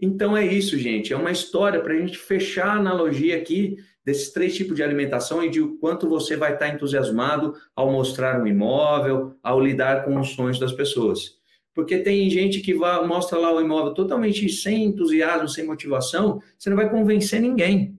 [0.00, 1.12] Então é isso, gente.
[1.12, 5.42] É uma história para a gente fechar a analogia aqui desses três tipos de alimentação
[5.42, 10.18] e de o quanto você vai estar entusiasmado ao mostrar um imóvel, ao lidar com
[10.20, 11.38] os sonhos das pessoas.
[11.74, 16.70] Porque tem gente que vai, mostra lá o imóvel totalmente sem entusiasmo, sem motivação, você
[16.70, 17.98] não vai convencer ninguém.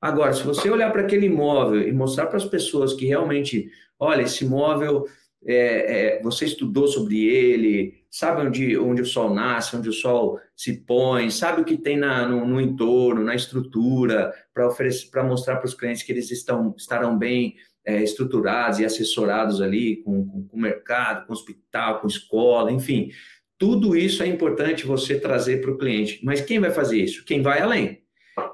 [0.00, 4.22] Agora, se você olhar para aquele imóvel e mostrar para as pessoas que realmente, olha,
[4.22, 5.06] esse imóvel,
[5.46, 10.40] é, é, você estudou sobre ele, sabe onde, onde o sol nasce, onde o sol
[10.56, 15.22] se põe, sabe o que tem na, no, no entorno, na estrutura, para oferecer, para
[15.22, 17.54] mostrar para os clientes que eles estão, estarão bem
[17.84, 22.72] é, estruturados e assessorados ali com, com, com o mercado, com o hospital, com escola,
[22.72, 23.10] enfim.
[23.56, 26.20] Tudo isso é importante você trazer para o cliente.
[26.24, 27.24] Mas quem vai fazer isso?
[27.24, 28.02] Quem vai além.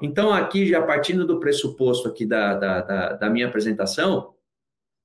[0.01, 4.32] Então, aqui, já partindo do pressuposto aqui da, da, da, da minha apresentação,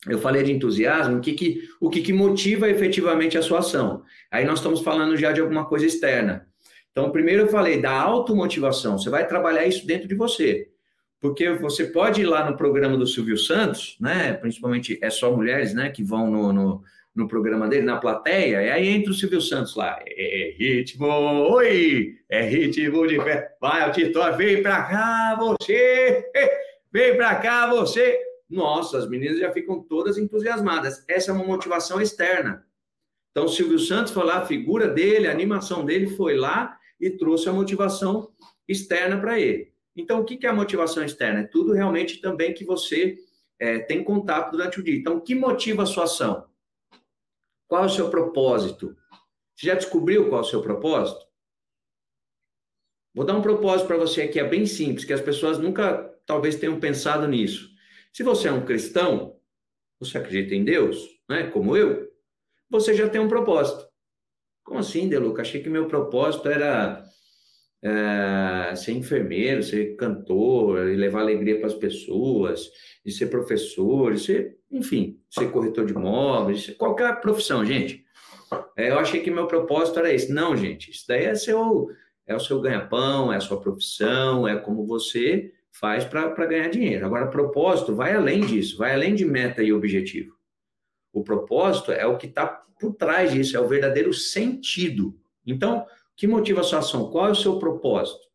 [0.07, 4.03] eu falei de entusiasmo, o que, que, o que, que motiva efetivamente a sua ação.
[4.31, 6.47] Aí nós estamos falando já de alguma coisa externa.
[6.93, 10.69] Então, primeiro eu falei da automotivação, você vai trabalhar isso dentro de você.
[11.21, 14.35] Porque você pode ir lá no programa do Silvio Santos, né?
[14.35, 15.91] Principalmente é só mulheres, né?
[15.91, 16.83] Que vão no, no,
[17.15, 19.99] no programa dele, na plateia, e aí entra o Silvio Santos lá.
[20.07, 22.15] É ritmo, oi!
[22.29, 23.49] É ritmo de fé.
[23.61, 26.25] Vai, o Tito, vem pra cá você!
[26.91, 28.28] Vem pra cá você!
[28.49, 31.05] Nossa, as meninas já ficam todas entusiasmadas.
[31.07, 32.67] Essa é uma motivação externa.
[33.31, 37.11] Então, o Silvio Santos foi lá, a figura dele, a animação dele foi lá e
[37.11, 38.33] trouxe a motivação
[38.67, 39.73] externa para ele.
[39.95, 41.41] Então, o que é a motivação externa?
[41.41, 43.19] É tudo realmente também que você
[43.59, 44.97] é, tem contato durante o dia.
[44.97, 46.49] Então, o que motiva a sua ação?
[47.67, 48.97] Qual é o seu propósito?
[49.55, 51.27] Você já descobriu qual é o seu propósito?
[53.15, 56.57] Vou dar um propósito para você aqui, é bem simples, que as pessoas nunca talvez
[56.57, 57.69] tenham pensado nisso.
[58.19, 59.37] Se você é um cristão,
[60.01, 61.45] você acredita em Deus, né?
[61.53, 62.09] Como eu,
[62.69, 63.87] você já tem um propósito.
[64.65, 65.43] Como assim, Deluca?
[65.43, 67.01] Achei que meu propósito era
[67.81, 72.69] é, ser enfermeiro, ser cantor, levar alegria para as pessoas,
[73.07, 78.05] e ser professor, e ser, enfim, ser corretor de imóveis, qualquer profissão, gente.
[78.77, 80.33] É, eu achei que meu propósito era esse.
[80.33, 81.89] Não, gente, isso daí é, seu,
[82.27, 87.07] é o seu ganha-pão, é a sua profissão, é como você faz para ganhar dinheiro.
[87.07, 90.35] Agora, propósito vai além disso, vai além de meta e objetivo.
[91.13, 95.19] O propósito é o que está por trás disso, é o verdadeiro sentido.
[95.47, 97.11] Então, o que motiva a sua ação?
[97.11, 98.29] Qual é o seu propósito?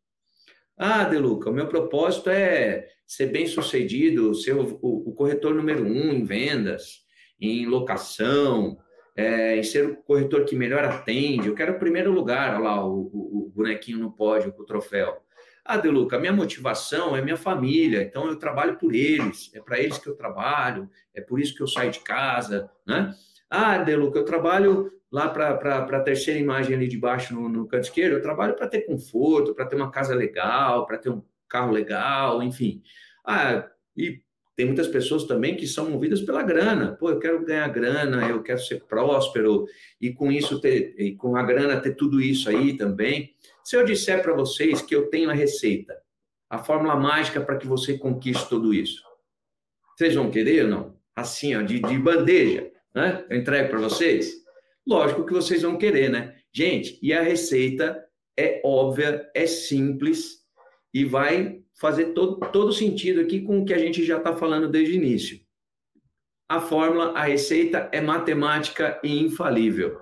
[0.76, 5.84] Ah, Deluca, o meu propósito é ser bem sucedido, ser o, o, o corretor número
[5.84, 7.04] um em vendas,
[7.40, 8.76] em locação,
[9.16, 11.48] é, em ser o corretor que melhor atende.
[11.48, 14.66] Eu quero o primeiro lugar, olha lá, o, o, o bonequinho no pódio com o
[14.66, 15.23] troféu.
[15.64, 19.96] Ah, Deluca, minha motivação é minha família, então eu trabalho por eles, é para eles
[19.96, 23.14] que eu trabalho, é por isso que eu saio de casa, né?
[23.48, 27.84] Ah, Deluca, eu trabalho lá para a terceira imagem ali de baixo no, no canto
[27.84, 31.72] esquerdo, eu trabalho para ter conforto, para ter uma casa legal, para ter um carro
[31.72, 32.82] legal, enfim.
[33.24, 34.20] Ah, e
[34.56, 36.92] tem muitas pessoas também que são movidas pela grana.
[36.92, 39.66] Pô, eu quero ganhar grana, eu quero ser próspero
[40.00, 43.34] e com isso ter, e com a grana ter tudo isso aí também.
[43.64, 45.96] Se eu disser para vocês que eu tenho a receita,
[46.48, 49.02] a fórmula mágica para que você conquiste tudo isso,
[49.96, 50.98] vocês vão querer ou não?
[51.16, 53.24] Assim, ó, de, de bandeja, né?
[53.28, 54.34] Eu entrego para vocês?
[54.86, 56.36] Lógico que vocês vão querer, né?
[56.52, 58.04] Gente, e a receita
[58.36, 60.44] é óbvia, é simples
[60.92, 64.68] e vai fazer todo, todo sentido aqui com o que a gente já está falando
[64.68, 65.40] desde o início.
[66.48, 70.00] A fórmula, a receita é matemática e infalível.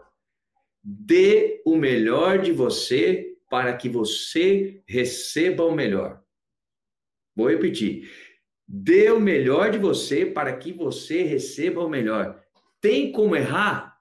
[0.83, 6.23] Dê o melhor de você para que você receba o melhor.
[7.35, 8.11] Vou repetir.
[8.67, 12.43] Dê o melhor de você para que você receba o melhor.
[12.81, 13.97] Tem como errar?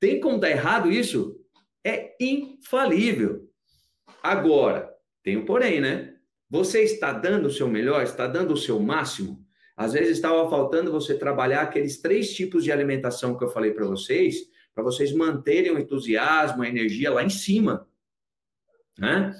[0.00, 1.40] Tem como dar errado isso?
[1.84, 3.48] É infalível.
[4.22, 6.11] Agora, tem um porém, né?
[6.52, 9.42] Você está dando o seu melhor, está dando o seu máximo?
[9.74, 13.86] Às vezes estava faltando você trabalhar aqueles três tipos de alimentação que eu falei para
[13.86, 14.36] vocês,
[14.74, 17.88] para vocês manterem o entusiasmo, a energia lá em cima.
[18.98, 19.34] Né?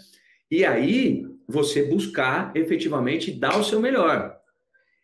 [0.51, 4.35] E aí, você buscar efetivamente dar o seu melhor.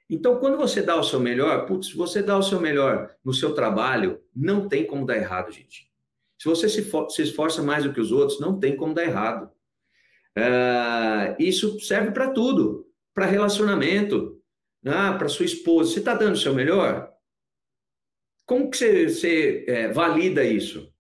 [0.09, 3.35] Então, quando você dá o seu melhor, putz, se você dá o seu melhor no
[3.35, 5.92] seu trabalho, não tem como dar errado, gente.
[6.38, 9.51] Se você se, se esforça mais do que os outros, não tem como dar errado.
[10.38, 14.40] Uh, isso serve para tudo, para relacionamento,
[14.87, 15.92] ah, para sua esposa.
[15.92, 17.12] Você está dando o seu melhor?
[18.46, 20.92] Como que você, você é, valida isso?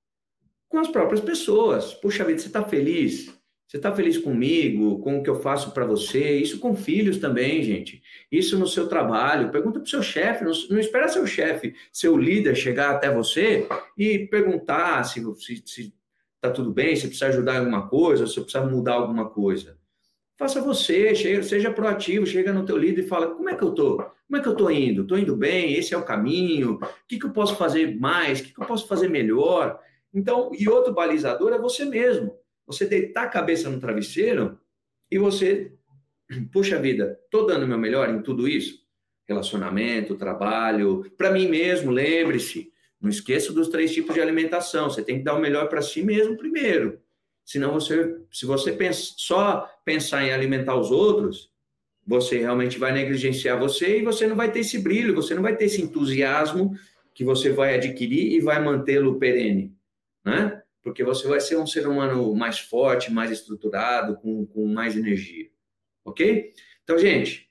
[0.68, 1.94] Com as próprias pessoas.
[1.94, 3.32] Puxa vida, você está feliz?
[3.66, 6.38] Você está feliz comigo, com o que eu faço para você?
[6.38, 8.02] Isso com filhos também, gente.
[8.32, 9.50] Isso no seu trabalho.
[9.50, 10.42] Pergunta para o seu chefe.
[10.42, 15.94] Não, não, espera seu chefe, seu líder, chegar até você e perguntar se, se, se
[16.40, 19.78] tá tudo bem, se precisa ajudar em alguma coisa, se precisa mudar alguma coisa.
[20.36, 23.72] Faça você, chega, seja proativo, chega no teu líder e fala, como é que eu
[23.72, 23.96] tô?
[23.96, 25.06] Como é que eu tô indo?
[25.06, 25.72] Tô indo bem?
[25.72, 26.74] Esse é o caminho?
[26.74, 28.38] O que, que eu posso fazer mais?
[28.38, 29.80] O que, que eu posso fazer melhor?
[30.14, 32.36] Então, e outro balizador é você mesmo.
[32.66, 34.60] Você deitar a cabeça no travesseiro
[35.10, 35.72] e você,
[36.52, 38.86] puxa vida, tô dando meu melhor em tudo isso?
[39.26, 44.90] Relacionamento, trabalho, para mim mesmo, lembre-se, não esqueça dos três tipos de alimentação.
[44.90, 47.00] Você tem que dar o melhor para si mesmo primeiro.
[47.44, 51.50] Senão você, se você pensa, só pensar em alimentar os outros,
[52.06, 55.56] você realmente vai negligenciar você e você não vai ter esse brilho, você não vai
[55.56, 56.74] ter esse entusiasmo
[57.14, 59.74] que você vai adquirir e vai mantê-lo perene,
[60.24, 60.62] né?
[60.82, 65.48] Porque você vai ser um ser humano mais forte, mais estruturado, com, com mais energia,
[66.04, 66.52] ok?
[66.82, 67.47] Então, gente,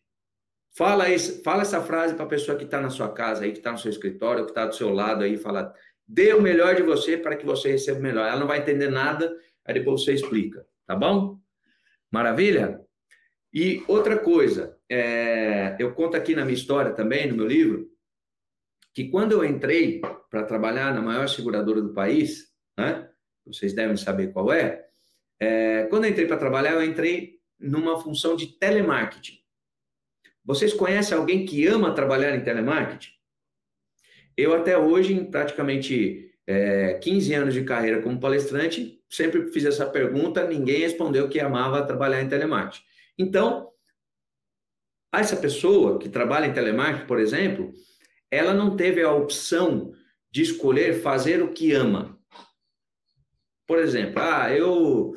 [0.77, 3.57] Fala, esse, fala essa frase para a pessoa que está na sua casa aí, que
[3.57, 5.73] está no seu escritório, que está do seu lado aí, fala,
[6.07, 8.27] dê o melhor de você para que você receba o melhor.
[8.27, 9.35] Ela não vai entender nada,
[9.65, 11.39] aí depois você explica, tá bom?
[12.11, 12.79] Maravilha?
[13.51, 17.89] E outra coisa, é, eu conto aqui na minha história também, no meu livro,
[18.93, 23.09] que quando eu entrei para trabalhar na maior seguradora do país, né?
[23.47, 24.85] Vocês devem saber qual é.
[25.39, 29.36] é quando eu entrei para trabalhar, eu entrei numa função de telemarketing.
[30.47, 33.11] Vocês conhecem alguém que ama trabalhar em telemarketing?
[34.37, 39.85] Eu até hoje, em praticamente é, 15 anos de carreira como palestrante, sempre fiz essa
[39.85, 42.81] pergunta, ninguém respondeu que amava trabalhar em telemarketing.
[43.17, 43.69] Então,
[45.13, 47.73] essa pessoa que trabalha em telemarketing, por exemplo,
[48.31, 49.93] ela não teve a opção
[50.31, 52.17] de escolher fazer o que ama.
[53.67, 55.13] Por exemplo, ah, eu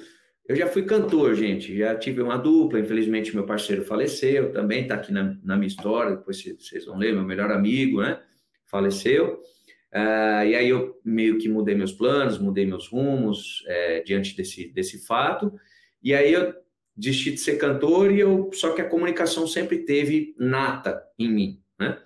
[0.51, 4.83] eu já fui cantor, gente, já tive uma dupla, infelizmente meu parceiro faleceu, também.
[4.83, 8.21] Está aqui na, na, minha história, depois vocês vão ler, meu melhor amigo, né,
[8.67, 14.37] faleceu, uh, e aí eu meio que mudei meus planos, mudei meus rumos é, diante
[14.37, 15.55] desse, desse fato,
[16.03, 16.53] e aí eu
[16.97, 21.63] desisti de ser cantor, e eu, só que a comunicação sempre teve nata em mim,
[21.79, 21.97] né,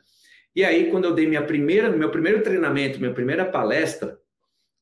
[0.55, 4.19] e aí quando eu dei minha primeira, meu primeiro treinamento, minha primeira palestra,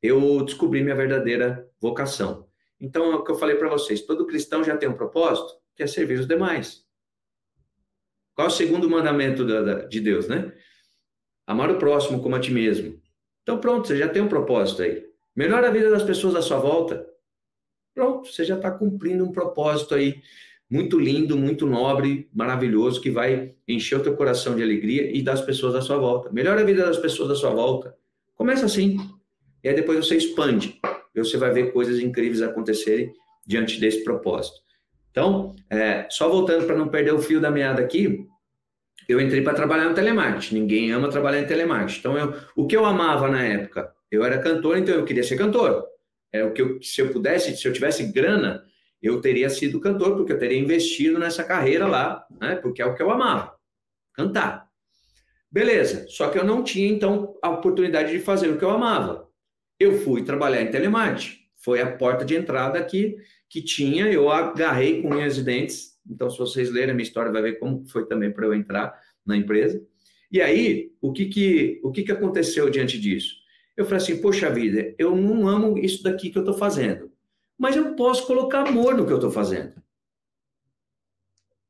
[0.03, 2.51] eu descobri minha verdadeira vocação,
[2.83, 5.85] então, é o que eu falei para vocês: todo cristão já tem um propósito, que
[5.85, 6.85] é servir os demais.
[8.35, 9.47] Qual é o segundo mandamento
[9.89, 10.53] de Deus, né?
[11.47, 13.01] Amar o próximo como a ti mesmo.
[13.43, 15.07] Então, pronto, você já tem um propósito aí.
[15.35, 17.07] Melhora a vida das pessoas à sua volta.
[17.95, 20.21] Pronto, você já está cumprindo um propósito aí
[20.69, 25.41] muito lindo, muito nobre, maravilhoso, que vai encher o teu coração de alegria e das
[25.41, 26.33] pessoas à sua volta.
[26.33, 27.97] Melhora a vida das pessoas à sua volta.
[28.35, 28.97] Começa assim.
[29.63, 30.81] E aí depois você expande
[31.21, 33.13] você vai ver coisas incríveis acontecerem
[33.47, 34.61] diante desse propósito.
[35.11, 38.27] Então, é, só voltando para não perder o fio da meada aqui,
[39.09, 40.55] eu entrei para trabalhar no telemarketing.
[40.55, 41.99] Ninguém ama trabalhar em telemarketing.
[41.99, 43.93] Então, eu, o que eu amava na época?
[44.11, 45.85] Eu era cantor, então eu queria ser cantor.
[46.33, 48.65] É o que eu, se eu pudesse, se eu tivesse grana,
[49.03, 52.55] eu teria sido cantor, porque eu teria investido nessa carreira lá, né?
[52.57, 53.55] Porque é o que eu amava,
[54.15, 54.67] cantar.
[55.51, 56.07] Beleza.
[56.09, 59.29] Só que eu não tinha então a oportunidade de fazer o que eu amava
[59.83, 61.39] eu fui trabalhar em telemarketing.
[61.57, 63.17] Foi a porta de entrada que,
[63.49, 65.99] que tinha, eu agarrei com minhas dentes.
[66.09, 68.99] Então, se vocês lerem a minha história, vai ver como foi também para eu entrar
[69.25, 69.81] na empresa.
[70.31, 73.37] E aí, o que que, o que que aconteceu diante disso?
[73.77, 77.11] Eu falei assim, poxa vida, eu não amo isso daqui que eu estou fazendo,
[77.57, 79.75] mas eu posso colocar amor no que eu estou fazendo.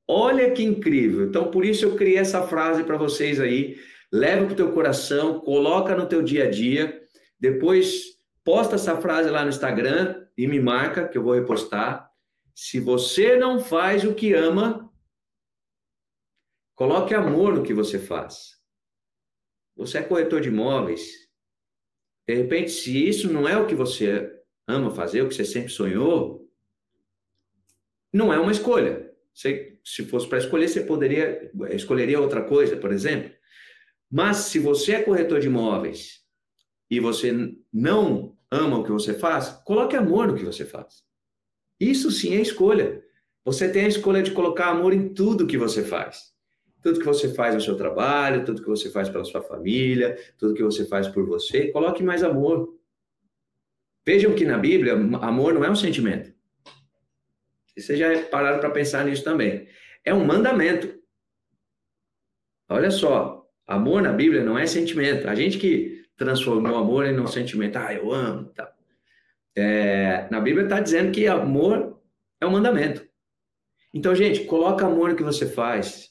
[0.08, 1.26] Olha que incrível.
[1.26, 3.78] Então, por isso eu criei essa frase para vocês aí.
[4.10, 7.01] Leva para o teu coração, coloca no teu dia a dia
[7.42, 12.08] depois posta essa frase lá no Instagram e me marca que eu vou repostar.
[12.54, 14.88] Se você não faz o que ama,
[16.76, 18.62] coloque amor no que você faz.
[19.74, 21.28] Você é corretor de imóveis.
[22.28, 25.70] De repente, se isso não é o que você ama fazer, o que você sempre
[25.70, 26.48] sonhou,
[28.12, 29.12] não é uma escolha.
[29.34, 33.32] Você, se fosse para escolher, você poderia escolheria outra coisa, por exemplo.
[34.08, 36.21] Mas se você é corretor de imóveis
[36.92, 37.32] e você
[37.72, 41.02] não ama o que você faz, coloque amor no que você faz.
[41.80, 43.02] Isso sim é escolha.
[43.46, 46.34] Você tem a escolha de colocar amor em tudo que você faz.
[46.82, 50.52] Tudo que você faz no seu trabalho, tudo que você faz pela sua família, tudo
[50.52, 52.78] que você faz por você, coloque mais amor.
[54.04, 56.30] Vejam que na Bíblia, amor não é um sentimento.
[57.74, 59.66] Vocês já pararam para pensar nisso também.
[60.04, 60.94] É um mandamento.
[62.68, 65.26] Olha só, amor na Bíblia não é sentimento.
[65.26, 67.76] A gente que transformou amor em um sentimento.
[67.76, 68.46] Ah, eu amo.
[68.54, 68.72] Tá.
[69.56, 72.00] É, na Bíblia está dizendo que amor
[72.40, 73.06] é um mandamento.
[73.92, 76.10] Então, gente, coloca amor no que você faz.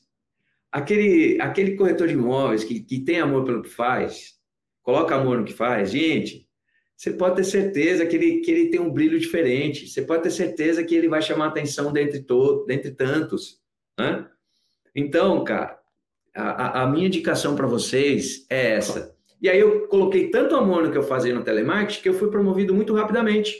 [0.71, 4.35] Aquele, aquele corretor de imóveis que, que tem amor pelo que faz,
[4.83, 6.47] coloca amor no que faz, gente,
[6.95, 9.87] você pode ter certeza que ele, que ele tem um brilho diferente.
[9.87, 13.59] Você pode ter certeza que ele vai chamar atenção dentre, todos, dentre tantos.
[13.99, 14.27] Né?
[14.95, 15.79] Então, cara,
[16.33, 19.10] a, a minha indicação para vocês é essa.
[19.41, 22.29] E aí eu coloquei tanto amor no que eu fazia no telemarketing que eu fui
[22.29, 23.55] promovido muito rapidamente.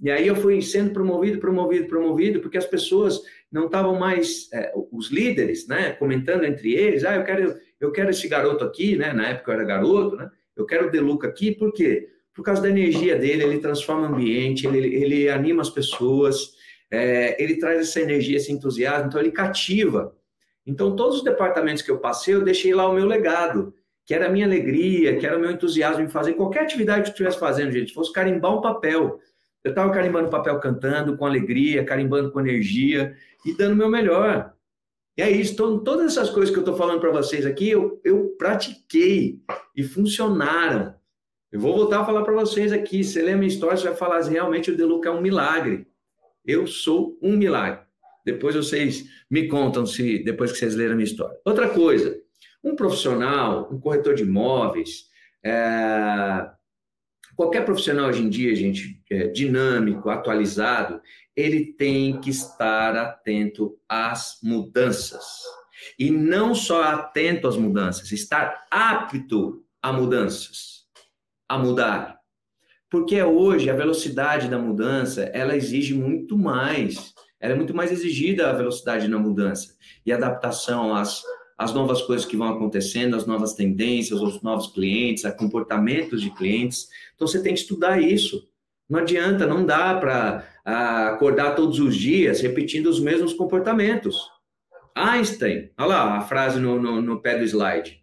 [0.00, 4.72] E aí eu fui sendo promovido, promovido, promovido, porque as pessoas não estavam mais, é,
[4.92, 9.12] os líderes, né, comentando entre eles, ah, eu quero, eu quero esse garoto aqui, né,
[9.12, 12.08] na época eu era garoto, né, eu quero o Deluca aqui, por quê?
[12.34, 16.50] Por causa da energia dele, ele transforma o ambiente, ele, ele anima as pessoas,
[16.90, 20.14] é, ele traz essa energia, esse entusiasmo, então ele cativa.
[20.66, 23.74] Então, todos os departamentos que eu passei, eu deixei lá o meu legado,
[24.06, 27.08] que era a minha alegria, que era o meu entusiasmo em fazer qualquer atividade que
[27.08, 29.18] eu estivesse fazendo, gente, fosse carimbar um papel,
[29.64, 34.52] eu estava carimbando papel cantando, com alegria, carimbando com energia e dando o meu melhor.
[35.16, 38.00] E é isso, então, todas essas coisas que eu estou falando para vocês aqui, eu,
[38.04, 39.40] eu pratiquei
[39.74, 40.94] e funcionaram.
[41.50, 43.02] Eu vou voltar a falar para vocês aqui.
[43.02, 45.20] Se você lê a minha história, você vai falar assim, realmente o Deluca é um
[45.20, 45.86] milagre.
[46.44, 47.84] Eu sou um milagre.
[48.24, 51.38] Depois vocês me contam se depois que vocês leram a minha história.
[51.44, 52.20] Outra coisa,
[52.64, 55.10] um profissional, um corretor de imóveis,
[55.44, 56.48] é,
[57.36, 61.00] Qualquer profissional hoje em dia, gente, é, dinâmico, atualizado,
[61.34, 65.24] ele tem que estar atento às mudanças.
[65.98, 70.84] E não só atento às mudanças, estar apto a mudanças,
[71.48, 72.20] a mudar.
[72.88, 77.12] Porque hoje a velocidade da mudança, ela exige muito mais.
[77.40, 79.74] Ela é muito mais exigida a velocidade na mudança
[80.06, 81.20] e adaptação às,
[81.56, 86.30] às novas coisas que vão acontecendo, às novas tendências, aos novos clientes, a comportamentos de
[86.30, 86.88] clientes.
[87.14, 88.48] Então você tem que estudar isso.
[88.88, 94.16] Não adianta, não dá para acordar todos os dias repetindo os mesmos comportamentos.
[94.94, 98.00] Einstein, olha lá a frase no, no, no pé do slide.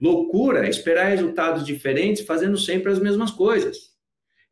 [0.00, 3.88] Loucura é esperar resultados diferentes fazendo sempre as mesmas coisas.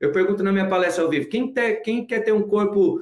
[0.00, 3.00] Eu pergunto na minha palestra ao vivo: quem, ter, quem quer ter um corpo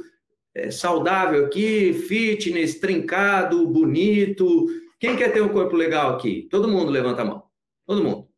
[0.55, 4.66] é, saudável aqui, fitness, trincado, bonito?
[4.99, 6.49] Quem quer ter um corpo legal aqui?
[6.51, 7.45] Todo mundo levanta a mão.
[7.86, 8.28] Todo mundo.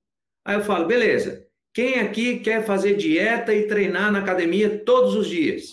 [0.44, 1.46] Aí eu falo: beleza.
[1.72, 5.72] Quem aqui quer fazer dieta e treinar na academia todos os dias?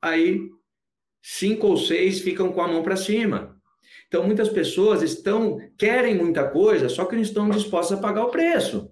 [0.00, 0.48] Aí,
[1.22, 3.60] cinco ou seis ficam com a mão para cima.
[4.08, 8.30] Então, muitas pessoas estão querem muita coisa, só que não estão dispostas a pagar o
[8.30, 8.90] preço.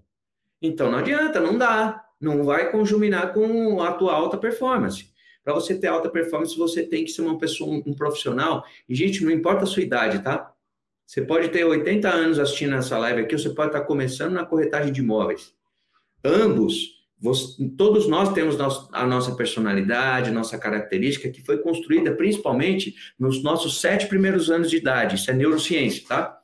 [0.61, 2.05] Então, não adianta, não dá.
[2.21, 5.11] Não vai conjuminar com a tua alta performance.
[5.43, 8.65] Para você ter alta performance, você tem que ser uma pessoa, um, profissional.
[8.89, 10.50] E, gente, não importa a sua idade, tá?
[11.11, 14.93] Você pode ter 80 anos assistindo essa live aqui, você pode estar começando na corretagem
[14.93, 15.53] de imóveis
[16.25, 18.57] ambos, você, todos nós temos
[18.93, 24.79] a nossa personalidade, nossa característica, que foi construída principalmente nos nossos sete primeiros anos de
[24.79, 25.17] idade.
[25.17, 26.39] Isso é neurociência, tá?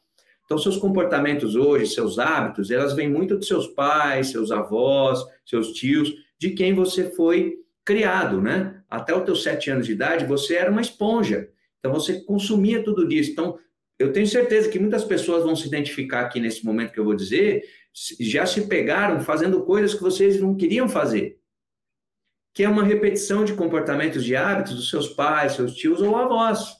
[0.44, 5.72] Então, seus comportamentos hoje, seus hábitos, elas vêm muito de seus pais, seus avós, seus
[5.72, 7.54] tios, de quem você foi
[7.84, 8.82] criado, né?
[8.88, 11.48] Até os teus sete anos de idade, você era uma esponja.
[11.78, 13.30] Então, você consumia tudo isso.
[13.30, 13.58] Então,
[13.98, 17.14] eu tenho certeza que muitas pessoas vão se identificar aqui nesse momento que eu vou
[17.14, 17.62] dizer,
[18.20, 21.40] já se pegaram fazendo coisas que vocês não queriam fazer.
[22.52, 26.74] Que é uma repetição de comportamentos de hábitos dos seus pais, seus tios ou avós.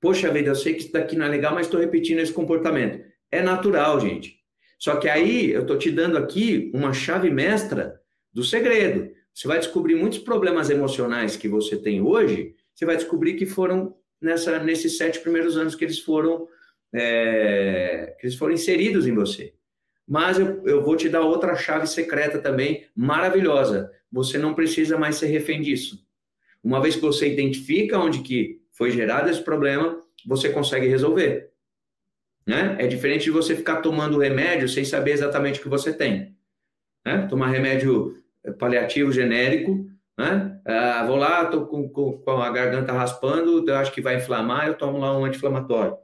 [0.00, 3.04] Poxa vida, eu sei que isso daqui não é legal, mas estou repetindo esse comportamento.
[3.30, 4.40] É natural, gente.
[4.78, 8.00] Só que aí eu estou te dando aqui uma chave mestra
[8.32, 9.12] do segredo.
[9.32, 13.94] Você vai descobrir muitos problemas emocionais que você tem hoje, você vai descobrir que foram
[14.20, 16.46] nessa, nesses sete primeiros anos que eles foram,
[16.92, 19.54] é, que eles foram inseridos em você.
[20.06, 23.92] Mas eu, eu vou te dar outra chave secreta também, maravilhosa.
[24.10, 26.04] Você não precisa mais ser refém disso.
[26.62, 31.50] Uma vez que você identifica onde que foi gerado esse problema, você consegue resolver.
[32.46, 32.76] Né?
[32.78, 36.36] É diferente de você ficar tomando remédio sem saber exatamente o que você tem.
[37.04, 37.26] Né?
[37.28, 38.20] Tomar remédio
[38.58, 39.89] paliativo genérico,
[40.20, 40.60] né?
[40.66, 44.66] Ah, vou lá, estou com, com, com, a garganta raspando, eu acho que vai inflamar,
[44.66, 45.96] eu tomo lá um anti-inflamatório.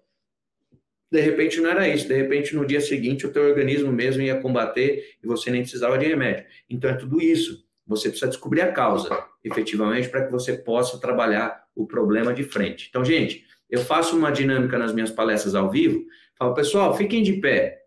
[1.13, 4.41] De repente não era isso, de repente no dia seguinte o teu organismo mesmo ia
[4.41, 6.47] combater e você nem precisava de remédio.
[6.69, 7.65] Então é tudo isso.
[7.87, 9.09] Você precisa descobrir a causa,
[9.45, 12.87] efetivamente, para que você possa trabalhar o problema de frente.
[12.89, 16.05] Então, gente, eu faço uma dinâmica nas minhas palestras ao vivo,
[16.37, 17.83] falo, pessoal, fiquem de pé.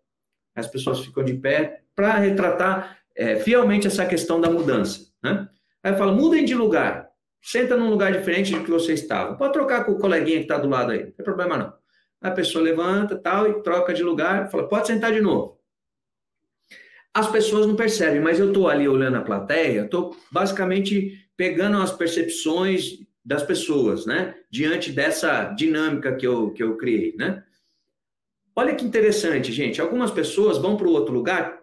[0.54, 5.10] As pessoas ficam de pé para retratar é, fielmente essa questão da mudança.
[5.22, 5.46] Né?
[5.82, 7.08] Aí eu falo, mudem de lugar.
[7.42, 9.36] Senta num lugar diferente do que você estava.
[9.36, 11.72] Pode trocar com o coleguinha que está do lado aí, não tem problema não.
[12.20, 15.58] A pessoa levanta tal e troca de lugar, fala, pode sentar de novo.
[17.14, 21.92] As pessoas não percebem, mas eu estou ali olhando a plateia, estou basicamente pegando as
[21.92, 24.34] percepções das pessoas, né?
[24.50, 27.42] Diante dessa dinâmica que eu, que eu criei, né?
[28.54, 29.80] Olha que interessante, gente.
[29.80, 31.58] Algumas pessoas vão para o outro lugar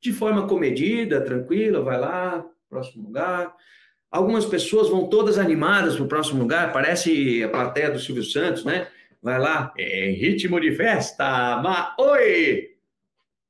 [0.00, 3.54] de forma comedida, tranquila, vai lá, próximo lugar.
[4.10, 8.64] Algumas pessoas vão todas animadas para o próximo lugar, parece a plateia do Silvio Santos,
[8.64, 8.88] né?
[9.22, 12.68] Vai lá, em ritmo de festa, ma oi!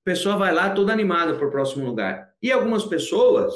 [0.03, 2.33] A pessoa vai lá toda animada para o próximo lugar.
[2.43, 3.55] E algumas pessoas,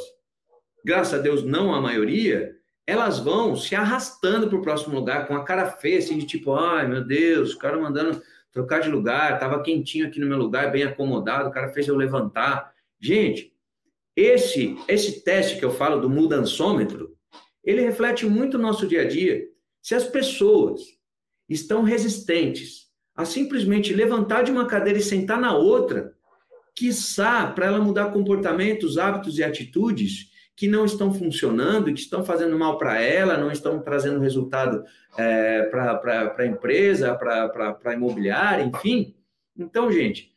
[0.84, 2.54] graças a Deus não a maioria,
[2.86, 6.54] elas vão se arrastando para o próximo lugar com a cara feia, assim, de tipo,
[6.54, 8.20] ai meu Deus, o cara mandando
[8.52, 11.96] trocar de lugar, estava quentinho aqui no meu lugar, bem acomodado, o cara fez eu
[11.96, 12.72] levantar.
[13.00, 13.51] Gente,
[14.16, 17.16] esse, esse teste que eu falo do mudançômetro,
[17.64, 19.44] ele reflete muito o nosso dia a dia.
[19.80, 20.80] Se as pessoas
[21.48, 26.14] estão resistentes a simplesmente levantar de uma cadeira e sentar na outra,
[26.74, 32.58] quiçá para ela mudar comportamentos, hábitos e atitudes que não estão funcionando que estão fazendo
[32.58, 34.84] mal para ela, não estão trazendo resultado
[35.16, 39.14] é, para a empresa, para a imobiliária, enfim.
[39.56, 40.32] Então, gente,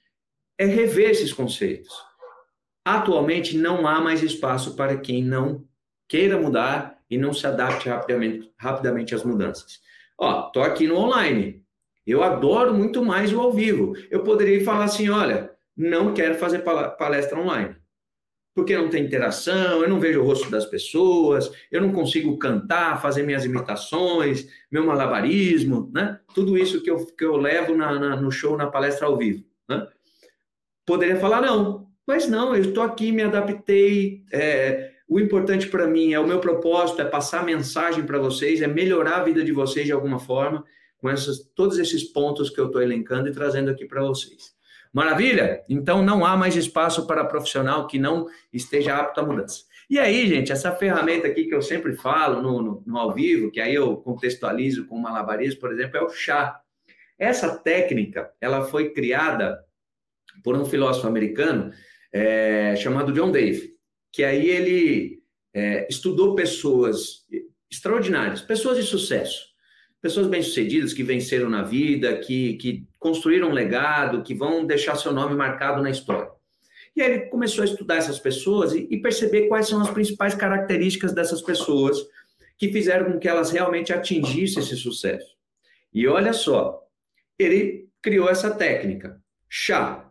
[0.57, 1.93] é rever esses conceitos.
[2.85, 5.65] Atualmente não há mais espaço para quem não
[6.07, 9.81] queira mudar e não se adapte rapidamente, rapidamente às mudanças.
[10.19, 11.65] Ó, tô aqui no online.
[12.05, 13.93] Eu adoro muito mais o ao vivo.
[14.11, 17.75] Eu poderia falar assim, olha, não quero fazer palestra online.
[18.53, 23.01] Porque não tem interação, eu não vejo o rosto das pessoas, eu não consigo cantar,
[23.01, 26.21] fazer minhas imitações, meu malabarismo, né?
[26.33, 29.43] Tudo isso que eu, que eu levo na, na, no show, na palestra ao vivo.
[29.67, 29.85] Né?
[30.85, 34.23] Poderia falar, não, mas não, eu estou aqui, me adaptei.
[34.31, 38.67] É, o importante para mim é o meu propósito, é passar mensagem para vocês, é
[38.67, 40.63] melhorar a vida de vocês de alguma forma,
[40.97, 44.55] com essas, todos esses pontos que eu estou elencando e trazendo aqui para vocês.
[44.91, 45.63] Maravilha?
[45.67, 49.63] Então não há mais espaço para profissional que não esteja apto à mudança.
[49.89, 53.51] E aí, gente, essa ferramenta aqui que eu sempre falo no, no, no ao vivo,
[53.51, 56.59] que aí eu contextualizo com malabarismo, por exemplo, é o chá.
[57.19, 59.63] Essa técnica, ela foi criada
[60.43, 61.71] por um filósofo americano
[62.15, 63.75] é, chamado John Dave,
[64.09, 65.21] que aí ele
[65.53, 67.25] é, estudou pessoas
[67.69, 69.47] extraordinárias, pessoas de sucesso,
[70.01, 75.11] pessoas bem-sucedidas que venceram na vida, que, que construíram um legado, que vão deixar seu
[75.11, 76.31] nome marcado na história.
[76.95, 80.33] E aí ele começou a estudar essas pessoas e, e perceber quais são as principais
[80.33, 81.97] características dessas pessoas
[82.57, 85.35] que fizeram com que elas realmente atingissem esse sucesso.
[85.93, 86.81] E olha só,
[87.37, 90.04] ele criou essa técnica, chá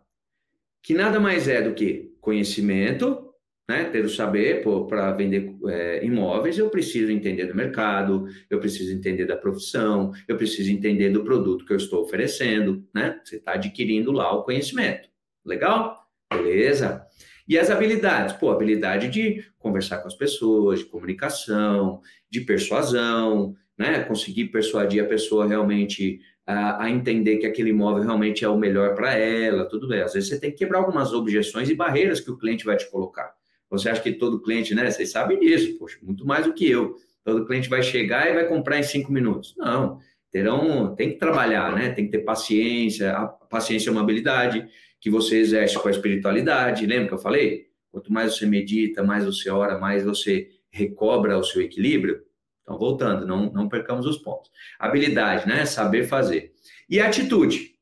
[0.85, 3.31] que nada mais é do que conhecimento,
[3.67, 8.93] né, ter o saber para vender é, imóveis, eu preciso entender do mercado, eu preciso
[8.93, 13.19] entender da profissão, eu preciso entender do produto que eu estou oferecendo, né?
[13.25, 15.09] Você está adquirindo lá o conhecimento.
[15.43, 16.07] Legal?
[16.31, 17.03] Beleza.
[17.49, 18.37] E as habilidades?
[18.37, 24.05] Pô, habilidade de conversar com as pessoas, de comunicação, de persuasão, né?
[24.05, 28.95] Conseguir persuadir a pessoa realmente a, a, entender que aquele imóvel realmente é o melhor
[28.95, 30.01] para ela, tudo bem.
[30.03, 32.91] Às vezes você tem que quebrar algumas objeções e barreiras que o cliente vai te
[32.91, 33.33] colocar.
[33.71, 34.91] Você acha que todo cliente, né?
[34.91, 36.97] Vocês sabem disso, poxa, muito mais do que eu.
[37.25, 39.55] Todo cliente vai chegar e vai comprar em cinco minutos.
[39.57, 39.99] Não,
[40.31, 41.91] terão, tem que trabalhar, né?
[41.91, 43.13] Tem que ter paciência.
[43.13, 44.67] A paciência é uma habilidade
[45.01, 46.87] que você exerce com a espiritualidade.
[46.87, 47.69] Lembra que eu falei?
[47.91, 52.21] Quanto mais você medita, mais você ora, mais você recobra o seu equilíbrio.
[52.65, 54.51] Então, voltando, não, não percamos os pontos.
[54.79, 55.67] Habilidade, né?
[55.67, 56.55] Saber fazer.
[56.89, 57.75] E atitude.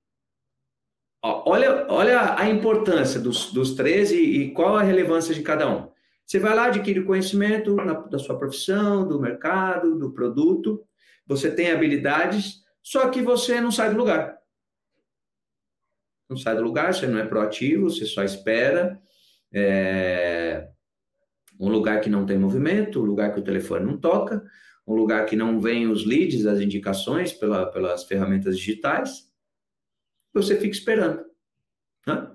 [1.24, 5.70] Ó, olha, olha a importância dos, dos três e, e, qual a relevância de cada
[5.70, 5.90] um.
[6.26, 10.84] Você vai lá, adquire conhecimento na, da sua profissão, do mercado, do produto.
[11.26, 14.36] Você tem habilidades, só que você não sai do lugar.
[16.28, 19.00] Não sai do lugar, você não é proativo, você só espera.
[19.52, 20.68] É,
[21.60, 24.42] um lugar que não tem movimento, um lugar que o telefone não toca,
[24.86, 29.30] um lugar que não vem os leads, as indicações pela, pelas ferramentas digitais,
[30.32, 31.20] você fica esperando.
[32.06, 32.30] O né?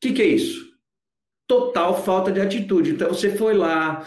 [0.00, 0.70] que, que é isso?
[1.46, 2.90] Total falta de atitude.
[2.90, 4.06] Então, você foi lá,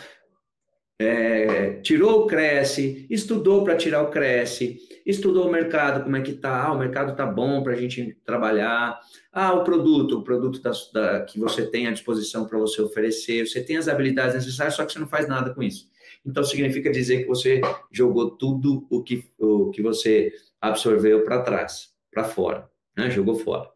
[1.00, 6.34] é, tirou o Cresce, estudou para tirar o Cresce, estudou o mercado, como é que
[6.34, 9.00] tá, ah, o mercado tá bom para a gente trabalhar,
[9.32, 13.48] ah, o produto, o produto da, da, que você tem à disposição para você oferecer,
[13.48, 15.92] você tem as habilidades necessárias, só que você não faz nada com isso.
[16.26, 17.60] Então, significa dizer que você
[17.92, 23.10] jogou tudo o que, o que você absorveu para trás, para fora, né?
[23.10, 23.70] jogou fora.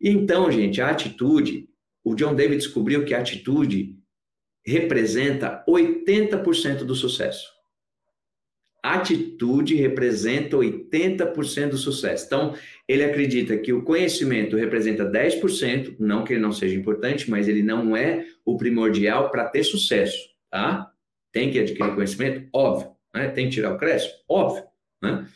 [0.00, 1.68] Então, gente, a atitude,
[2.02, 3.98] o John David descobriu que a atitude
[4.64, 7.48] representa 80% do sucesso.
[8.82, 12.24] atitude representa 80% do sucesso.
[12.24, 12.54] Então,
[12.88, 17.62] ele acredita que o conhecimento representa 10%, não que ele não seja importante, mas ele
[17.62, 20.90] não é o primordial para ter sucesso, tá?
[21.32, 22.48] Tem que adquirir conhecimento?
[22.52, 22.92] Óbvio.
[23.14, 23.28] Né?
[23.28, 24.12] Tem que tirar o crédito?
[24.28, 24.64] Óbvio.
[25.02, 25.26] Né?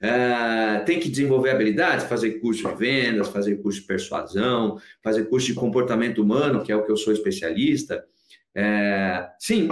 [0.00, 5.48] Uh, tem que desenvolver habilidades, fazer curso de vendas, fazer curso de persuasão, fazer curso
[5.48, 8.04] de comportamento humano, que é o que eu sou especialista.
[8.56, 9.68] Uh, sim,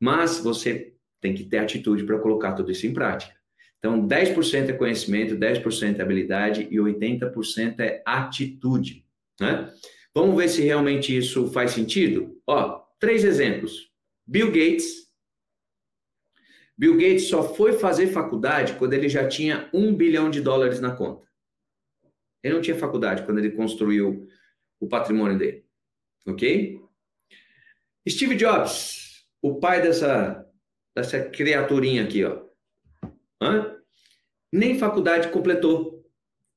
[0.00, 3.34] mas você tem que ter atitude para colocar tudo isso em prática.
[3.78, 9.04] Então, 10% é conhecimento, 10% é habilidade e 80% é atitude.
[9.40, 9.70] Né?
[10.14, 12.40] Vamos ver se realmente isso faz sentido?
[12.46, 13.90] Ó, três exemplos.
[14.26, 15.05] Bill Gates.
[16.78, 20.94] Bill Gates só foi fazer faculdade quando ele já tinha um bilhão de dólares na
[20.94, 21.26] conta.
[22.42, 24.28] Ele não tinha faculdade quando ele construiu
[24.78, 25.64] o patrimônio dele.
[26.26, 26.80] Ok?
[28.08, 30.46] Steve Jobs, o pai dessa
[30.94, 32.42] dessa criaturinha aqui, ó.
[33.40, 33.76] Hã?
[34.50, 36.02] Nem faculdade completou.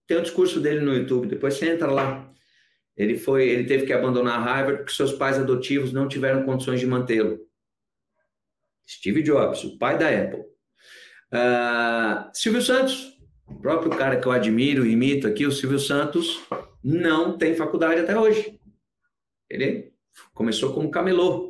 [0.08, 2.34] Tem um discurso dele no YouTube, depois você entra lá.
[2.96, 6.88] Ele foi, ele teve que abandonar Harvard porque seus pais adotivos não tiveram condições de
[6.88, 7.40] mantê-lo.
[8.90, 10.42] Steve Jobs, o pai da Apple.
[11.32, 16.42] Uh, Silvio Santos, o próprio cara que eu admiro e imito aqui, o Silvio Santos,
[16.84, 18.60] não tem faculdade até hoje.
[19.48, 19.94] Ele
[20.34, 21.50] começou como camelô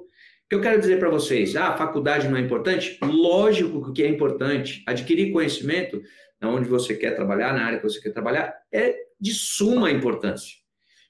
[0.49, 1.55] que eu quero dizer para vocês?
[1.55, 2.97] Ah, a faculdade não é importante?
[3.03, 4.83] Lógico que é importante.
[4.87, 6.01] Adquirir conhecimento
[6.41, 10.55] onde você quer trabalhar, na área que você quer trabalhar, é de suma importância.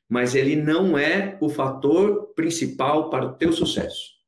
[0.09, 4.18] Mas ele não é o fator principal para o teu sucesso.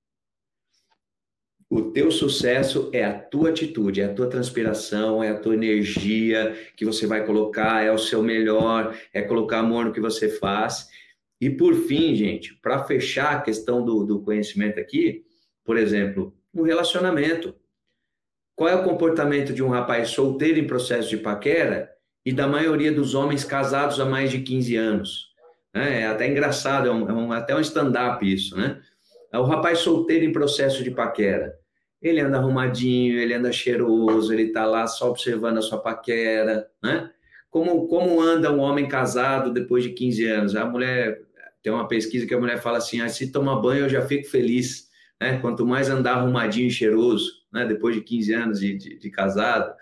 [1.71, 6.53] O teu sucesso é a tua atitude, é a tua transpiração, é a tua energia
[6.75, 10.89] que você vai colocar, é o seu melhor, é colocar amor no que você faz.
[11.39, 15.23] E por fim, gente, para fechar a questão do, do conhecimento aqui,
[15.63, 17.55] por exemplo, um relacionamento.
[18.53, 21.89] Qual é o comportamento de um rapaz solteiro em processo de paquera
[22.25, 25.27] e da maioria dos homens casados há mais de 15 anos?
[25.73, 28.81] É, é até engraçado, é, um, é um, até um stand-up isso, né?
[29.31, 31.60] É o rapaz solteiro em processo de paquera.
[32.01, 37.11] Ele anda arrumadinho, ele anda cheiroso, ele está lá só observando a sua paquera, né?
[37.49, 40.55] Como, como anda um homem casado depois de 15 anos?
[40.55, 41.21] A mulher
[41.61, 44.27] tem uma pesquisa que a mulher fala assim: ah, se tomar banho eu já fico
[44.27, 44.89] feliz.
[45.19, 45.37] Né?
[45.37, 47.65] Quanto mais andar arrumadinho e cheiroso, né?
[47.65, 49.75] depois de 15 anos de, de, de casado.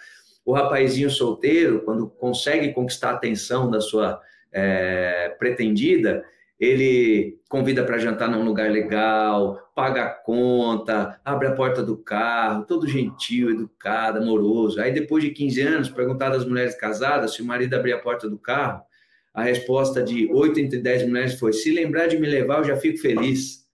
[0.43, 4.19] O rapazinho solteiro, quando consegue conquistar a atenção da sua
[4.51, 6.25] é, pretendida,
[6.59, 12.65] ele convida para jantar num lugar legal, paga a conta, abre a porta do carro,
[12.65, 14.81] todo gentil, educado, amoroso.
[14.81, 18.29] Aí, depois de 15 anos, perguntar às mulheres casadas se o marido abrir a porta
[18.29, 18.81] do carro,
[19.33, 22.75] a resposta de 8 entre 10 mulheres foi: se lembrar de me levar, eu já
[22.75, 23.65] fico feliz.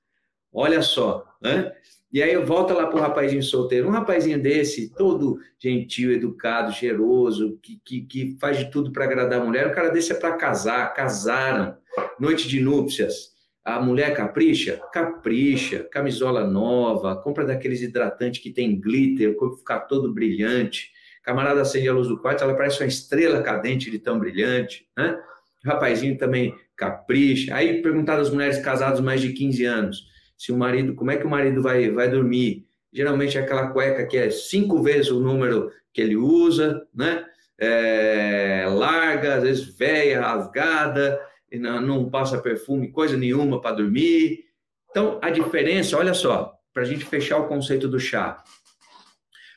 [0.53, 1.73] Olha só, né?
[2.11, 6.71] E aí eu volto lá para o rapazinho solteiro, um rapazinho desse, todo gentil, educado,
[6.71, 9.67] cheiroso, que, que, que faz de tudo para agradar a mulher.
[9.67, 11.75] O cara desse é para casar, casaram,
[12.19, 13.35] noite de núpcias.
[13.65, 14.79] A mulher capricha?
[14.93, 20.91] Capricha, camisola nova, compra daqueles hidratantes que tem glitter, o corpo ficar todo brilhante.
[21.23, 25.19] Camarada acende a luz do quarto, ela parece uma estrela cadente de tão brilhante, né?
[25.65, 27.55] O rapazinho também capricha.
[27.55, 31.25] Aí perguntar às mulheres casadas mais de 15 anos, se o marido, como é que
[31.25, 32.67] o marido vai, vai dormir?
[32.91, 37.25] Geralmente é aquela cueca que é cinco vezes o número que ele usa, né?
[37.57, 41.19] É, larga, às vezes velha, rasgada,
[41.51, 44.45] e não, não passa perfume, coisa nenhuma para dormir.
[44.89, 48.43] Então, a diferença, olha só, para a gente fechar o conceito do chá.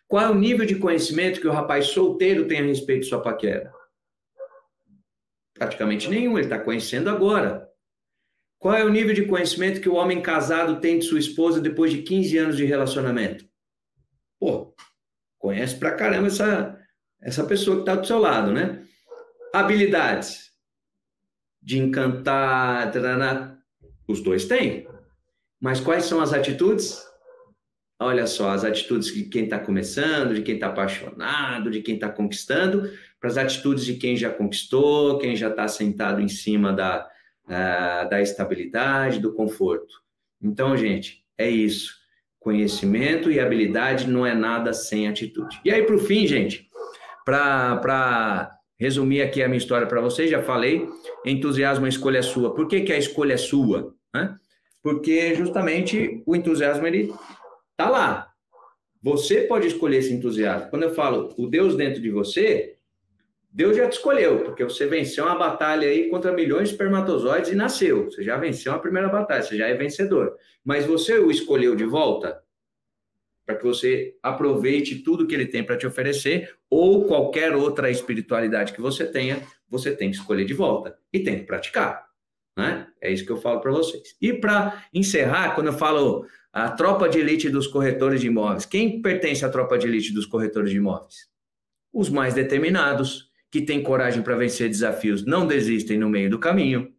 [0.06, 3.20] Qual é o nível de conhecimento que o rapaz solteiro tem a respeito de sua
[3.20, 3.72] paquera?
[5.54, 7.67] Praticamente nenhum, ele está conhecendo agora.
[8.58, 11.92] Qual é o nível de conhecimento que o homem casado tem de sua esposa depois
[11.92, 13.48] de 15 anos de relacionamento?
[14.38, 14.74] Pô,
[15.38, 16.76] conhece pra caramba essa,
[17.20, 18.84] essa pessoa que está do seu lado, né?
[19.52, 20.52] Habilidades
[21.62, 23.62] de encantar, tarana,
[24.08, 24.88] os dois têm.
[25.60, 27.06] Mas quais são as atitudes?
[28.00, 32.08] Olha só, as atitudes de quem está começando, de quem está apaixonado, de quem está
[32.08, 32.90] conquistando,
[33.20, 37.08] para as atitudes de quem já conquistou, quem já está sentado em cima da,
[37.48, 40.02] uh, da estabilidade, do conforto.
[40.40, 41.96] Então, gente, é isso.
[42.38, 45.60] Conhecimento e habilidade não é nada sem atitude.
[45.64, 46.68] E aí, para o fim, gente,
[47.24, 50.88] para resumir aqui a minha história para vocês, já falei,
[51.26, 52.54] entusiasmo a escolha é sua.
[52.54, 53.94] Por que, que a escolha é sua?
[54.14, 54.36] Né?
[54.82, 57.12] Porque justamente o entusiasmo ele
[57.76, 58.28] tá lá.
[59.02, 60.70] Você pode escolher esse entusiasmo.
[60.70, 62.77] Quando eu falo o Deus dentro de você,
[63.58, 67.56] Deus já te escolheu, porque você venceu uma batalha aí contra milhões de espermatozoides e
[67.56, 68.04] nasceu.
[68.04, 70.36] Você já venceu a primeira batalha, você já é vencedor.
[70.64, 72.40] Mas você o escolheu de volta?
[73.44, 78.74] para que você aproveite tudo que ele tem para te oferecer ou qualquer outra espiritualidade
[78.74, 82.06] que você tenha, você tem que escolher de volta e tem que praticar.
[82.54, 82.86] Né?
[83.00, 84.14] É isso que eu falo para vocês.
[84.20, 89.00] E para encerrar, quando eu falo a tropa de elite dos corretores de imóveis, quem
[89.00, 91.26] pertence à tropa de elite dos corretores de imóveis?
[91.90, 96.92] Os mais determinados, que têm coragem para vencer desafios, não desistem no meio do caminho,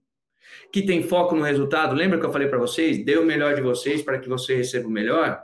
[0.71, 1.95] que tem foco no resultado.
[1.95, 3.03] Lembra que eu falei para vocês?
[3.03, 5.43] Dê o melhor de vocês para que você receba o melhor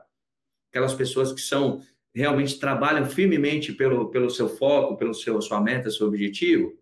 [0.75, 1.81] aquelas pessoas que são
[2.13, 6.73] realmente trabalham firmemente pelo, pelo seu foco, pelo seu sua meta, seu objetivo.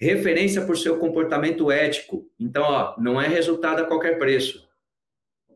[0.00, 2.28] Referência por seu comportamento ético.
[2.38, 4.68] Então, ó, não é resultado a qualquer preço.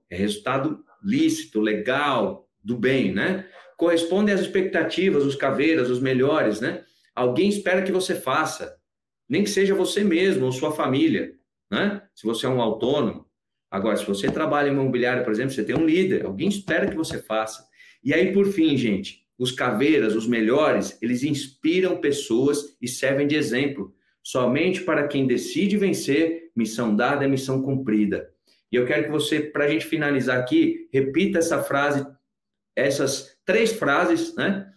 [0.09, 3.49] É resultado lícito, legal, do bem, né?
[3.77, 6.85] Corresponde às expectativas, os caveiras, os melhores, né?
[7.15, 8.77] Alguém espera que você faça,
[9.29, 11.35] nem que seja você mesmo ou sua família,
[11.71, 12.03] né?
[12.15, 13.27] Se você é um autônomo.
[13.71, 16.97] Agora, se você trabalha em imobiliário, por exemplo, você tem um líder, alguém espera que
[16.97, 17.65] você faça.
[18.03, 23.37] E aí, por fim, gente, os caveiras, os melhores, eles inspiram pessoas e servem de
[23.37, 23.95] exemplo.
[24.23, 28.29] Somente para quem decide vencer, missão dada é missão cumprida.
[28.73, 32.07] E eu quero que você, para a gente finalizar aqui, repita essa frase,
[32.77, 34.71] essas três frases, né?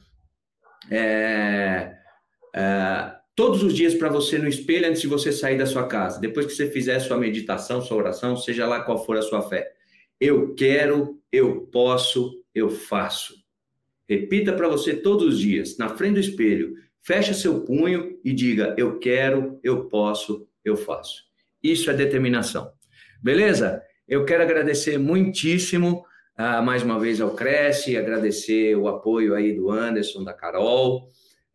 [0.89, 1.95] É,
[2.55, 6.19] é, todos os dias para você no espelho antes de você sair da sua casa.
[6.19, 9.71] Depois que você fizer sua meditação, sua oração, seja lá qual for a sua fé.
[10.19, 13.33] Eu quero, eu posso, eu faço.
[14.07, 16.75] Repita para você todos os dias, na frente do espelho.
[17.01, 21.23] Feche seu punho e diga: Eu quero, eu posso, eu faço.
[21.61, 22.71] Isso é determinação.
[23.21, 23.81] Beleza?
[24.07, 26.05] Eu quero agradecer muitíssimo
[26.37, 31.07] uh, mais uma vez ao Cresce, agradecer o apoio aí do Anderson, da Carol,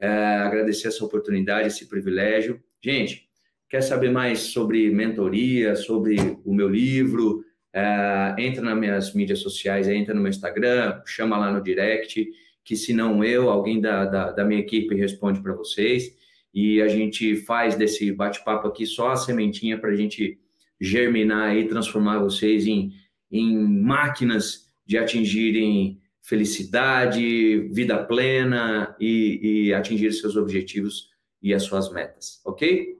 [0.03, 2.61] uh, agradecer essa oportunidade, esse privilégio.
[2.82, 3.28] Gente,
[3.68, 9.86] quer saber mais sobre mentoria, sobre o meu livro, Uh, entra nas minhas mídias sociais,
[9.88, 12.26] entra no meu Instagram, chama lá no direct,
[12.64, 16.16] que se não eu, alguém da, da, da minha equipe responde para vocês.
[16.53, 20.38] E a gente faz desse bate-papo aqui só a sementinha para a gente
[20.80, 22.92] germinar e transformar vocês em,
[23.30, 25.97] em máquinas de atingirem
[26.28, 31.08] felicidade, vida plena e, e atingir seus objetivos
[31.42, 32.98] e as suas metas, ok?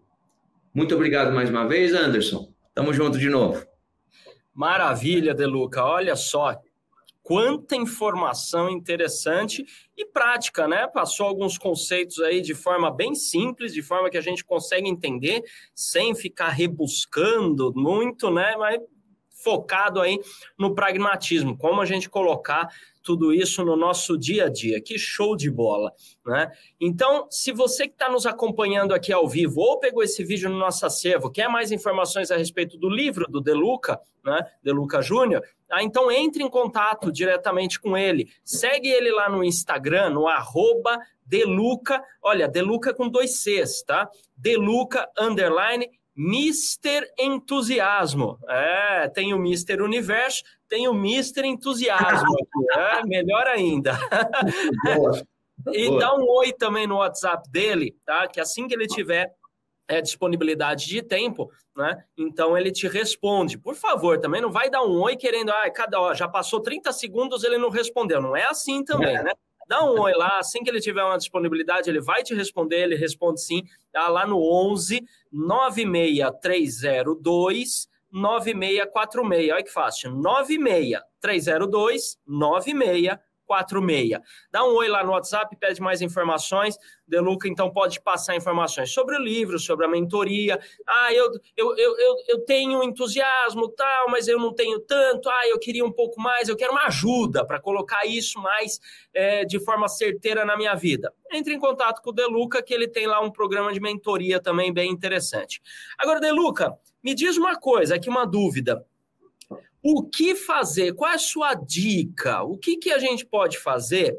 [0.73, 2.51] Muito obrigado mais uma vez, Anderson.
[2.75, 3.63] Tamo junto de novo.
[4.55, 5.85] Maravilha, Deluca.
[5.85, 6.59] Olha só,
[7.23, 9.63] quanta informação interessante
[9.95, 10.87] e prática, né?
[10.87, 15.43] Passou alguns conceitos aí de forma bem simples, de forma que a gente consegue entender
[15.75, 18.57] sem ficar rebuscando muito, né?
[18.57, 18.81] Mas
[19.43, 20.19] focado aí
[20.59, 22.69] no pragmatismo, como a gente colocar
[23.09, 24.83] tudo isso no nosso dia a dia.
[24.83, 25.95] Que show de bola,
[26.27, 26.53] né?
[26.79, 30.59] Então, se você que está nos acompanhando aqui ao vivo ou pegou esse vídeo no
[30.59, 34.39] nosso acervo, quer mais informações a respeito do livro do Deluca, né?
[34.63, 38.29] Deluca Júnior, ah, então entre em contato diretamente com ele.
[38.45, 44.07] Segue ele lá no Instagram, no arroba Deluca, olha, Deluca com dois Cs, tá?
[44.37, 48.39] Deluca, underline, Mister Entusiasmo.
[48.49, 52.79] É, tem o Mister Universo, tem o Mister Entusiasmo aqui.
[52.79, 53.99] É, melhor ainda.
[54.85, 55.23] Boa.
[55.73, 56.01] e Boa.
[56.01, 58.29] dá um oi também no WhatsApp dele, tá?
[58.29, 59.35] Que assim que ele tiver
[59.89, 62.05] é, disponibilidade de tempo, né?
[62.17, 63.59] Então ele te responde.
[63.59, 66.93] Por favor, também não vai dar um oi querendo, ah, cada ó, já passou 30
[66.93, 68.21] segundos, ele não respondeu.
[68.21, 69.23] Não é assim também, é.
[69.23, 69.33] né?
[69.67, 72.95] Dá um oi lá, assim que ele tiver uma disponibilidade, ele vai te responder, ele
[72.95, 79.53] responde sim, tá lá no 11 96302 9646.
[79.53, 83.29] Olha que fácil, 96302 9646.
[83.49, 84.21] 46.
[84.53, 86.77] Dá um oi lá no WhatsApp, pede mais informações.
[87.07, 90.61] Deluca, então, pode passar informações sobre o livro, sobre a mentoria.
[90.87, 95.31] Ah, eu, eu, eu, eu, eu tenho entusiasmo, tal, mas eu não tenho tanto.
[95.31, 98.79] Ah, eu queria um pouco mais, eu quero uma ajuda para colocar isso mais
[99.15, 101.13] é, de forma certeira na minha vida.
[101.33, 104.73] Entre em contato com o Deluca, que ele tem lá um programa de mentoria também
[104.73, 105.63] bem interessante.
[105.99, 108.85] Agora, Deluca, me diz uma coisa, aqui uma dúvida.
[109.83, 110.93] O que fazer?
[110.95, 112.43] Qual é a sua dica?
[112.43, 114.19] O que, que a gente pode fazer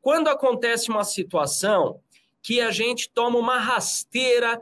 [0.00, 2.00] quando acontece uma situação
[2.42, 4.60] que a gente toma uma rasteira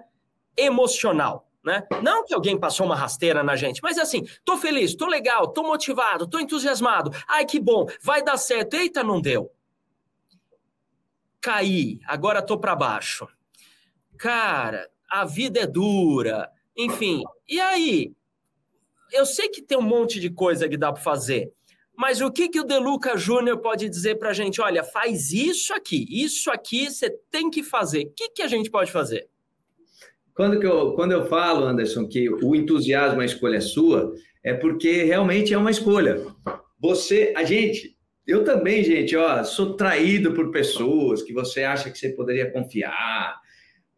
[0.56, 1.46] emocional?
[1.62, 1.86] Né?
[2.02, 5.62] Não que alguém passou uma rasteira na gente, mas assim, tô feliz, tô legal, tô
[5.62, 7.10] motivado, tô entusiasmado.
[7.28, 8.74] Ai, que bom, vai dar certo.
[8.74, 9.52] Eita, não deu.
[11.40, 13.28] Caí, agora tô para baixo.
[14.16, 16.50] Cara, a vida é dura.
[16.78, 18.12] Enfim, e aí?
[19.12, 21.52] eu sei que tem um monte de coisa que dá para fazer,
[21.96, 24.60] mas o que, que o Deluca Júnior pode dizer para a gente?
[24.60, 28.04] Olha, faz isso aqui, isso aqui você tem que fazer.
[28.04, 29.28] O que, que a gente pode fazer?
[30.32, 34.12] Quando, que eu, quando eu falo, Anderson, que o entusiasmo, a escolha é sua,
[34.44, 36.24] é porque realmente é uma escolha.
[36.78, 41.98] Você, a gente, eu também, gente, ó, sou traído por pessoas que você acha que
[41.98, 43.40] você poderia confiar.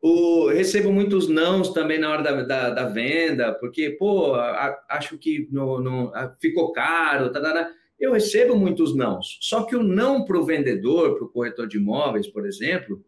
[0.02, 5.18] O, recebo muitos nãos também na hora da, da, da venda, porque, pô, a, acho
[5.18, 7.70] que no, no, a, ficou caro, tá, tá, tá.
[7.98, 9.38] eu recebo muitos nãos.
[9.42, 13.04] Só que o não para o vendedor, para o corretor de imóveis, por exemplo,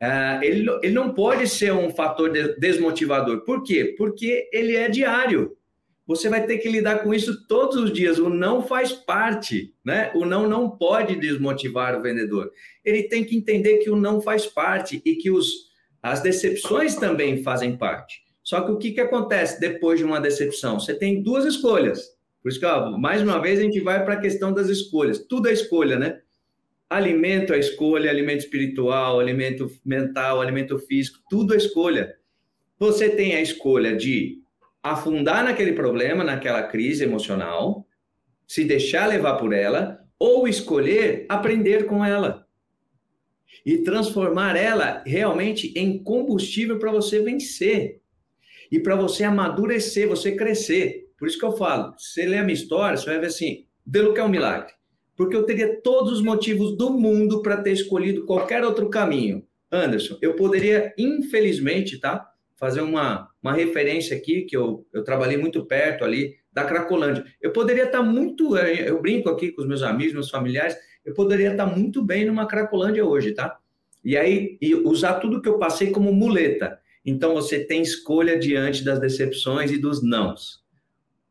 [0.00, 3.40] uh, ele, ele não pode ser um fator de, desmotivador.
[3.40, 3.96] Por quê?
[3.98, 5.56] Porque ele é diário.
[6.06, 8.20] Você vai ter que lidar com isso todos os dias.
[8.20, 10.12] O não faz parte, né?
[10.14, 12.52] O não não pode desmotivar o vendedor.
[12.84, 15.65] Ele tem que entender que o não faz parte e que os,
[16.06, 18.22] as decepções também fazem parte.
[18.44, 20.78] Só que o que, que acontece depois de uma decepção?
[20.78, 22.00] Você tem duas escolhas.
[22.40, 25.26] Por isso que, ó, mais uma vez, a gente vai para a questão das escolhas.
[25.26, 26.20] Tudo é escolha, né?
[26.88, 32.14] Alimento é escolha, alimento espiritual, alimento mental, alimento físico, tudo é escolha.
[32.78, 34.38] Você tem a escolha de
[34.80, 37.84] afundar naquele problema, naquela crise emocional,
[38.46, 42.45] se deixar levar por ela, ou escolher aprender com ela
[43.64, 48.00] e transformar ela realmente em combustível para você vencer
[48.70, 51.06] e para você amadurecer, você crescer.
[51.18, 54.12] Por isso que eu falo, você lê a minha história, você vai ver assim, pelo
[54.12, 54.72] que é um milagre.
[55.16, 59.46] Porque eu teria todos os motivos do mundo para ter escolhido qualquer outro caminho.
[59.72, 62.30] Anderson, eu poderia, infelizmente, tá?
[62.56, 67.24] fazer uma, uma referência aqui, que eu, eu trabalhei muito perto ali da Cracolândia.
[67.40, 70.76] Eu poderia estar muito, é, eu brinco aqui com os meus amigos, meus familiares,
[71.06, 73.58] eu poderia estar muito bem numa Cracolândia hoje, tá?
[74.04, 76.78] E aí, e usar tudo que eu passei como muleta.
[77.04, 80.64] Então, você tem escolha diante das decepções e dos nãos.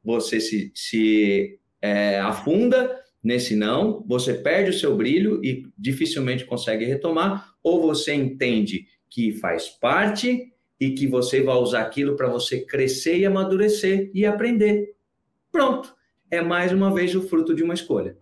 [0.02, 6.86] Você se, se é, afunda nesse não, você perde o seu brilho e dificilmente consegue
[6.86, 12.62] retomar, ou você entende que faz parte e que você vai usar aquilo para você
[12.62, 14.96] crescer e amadurecer e aprender.
[15.52, 15.94] Pronto.
[16.32, 18.18] É mais uma vez o fruto de uma escolha.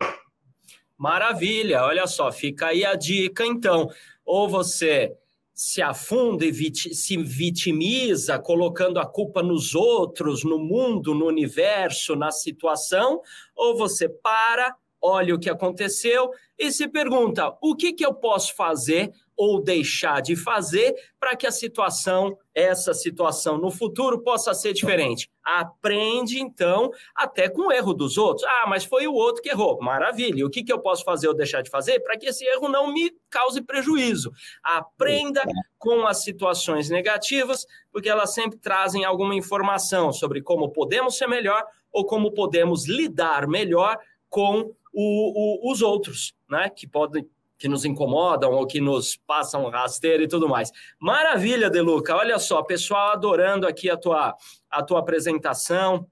[0.97, 3.89] Maravilha, olha só, fica aí a dica então.
[4.25, 5.15] Ou você
[5.53, 12.15] se afunda e vit se vitimiza, colocando a culpa nos outros, no mundo, no universo,
[12.15, 13.21] na situação,
[13.55, 18.55] ou você para, olha o que aconteceu e se pergunta: o que, que eu posso
[18.55, 24.73] fazer ou deixar de fazer para que a situação, essa situação no futuro possa ser
[24.73, 25.29] diferente.
[25.43, 28.45] Aprende, então, até com o erro dos outros.
[28.47, 29.79] Ah, mas foi o outro que errou.
[29.81, 30.39] Maravilha.
[30.39, 32.69] E o que, que eu posso fazer ou deixar de fazer para que esse erro
[32.69, 34.31] não me cause prejuízo?
[34.63, 35.43] Aprenda
[35.77, 41.63] com as situações negativas, porque elas sempre trazem alguma informação sobre como podemos ser melhor
[41.91, 43.97] ou como podemos lidar melhor
[44.29, 46.69] com o, o, os outros, né?
[46.69, 47.27] Que podem
[47.63, 50.69] que nos incomodam ou que nos passam rasteiro e tudo mais.
[50.99, 52.13] Maravilha, Deluca.
[52.13, 54.35] Olha só, pessoal adorando aqui a tua,
[54.69, 56.05] a tua apresentação.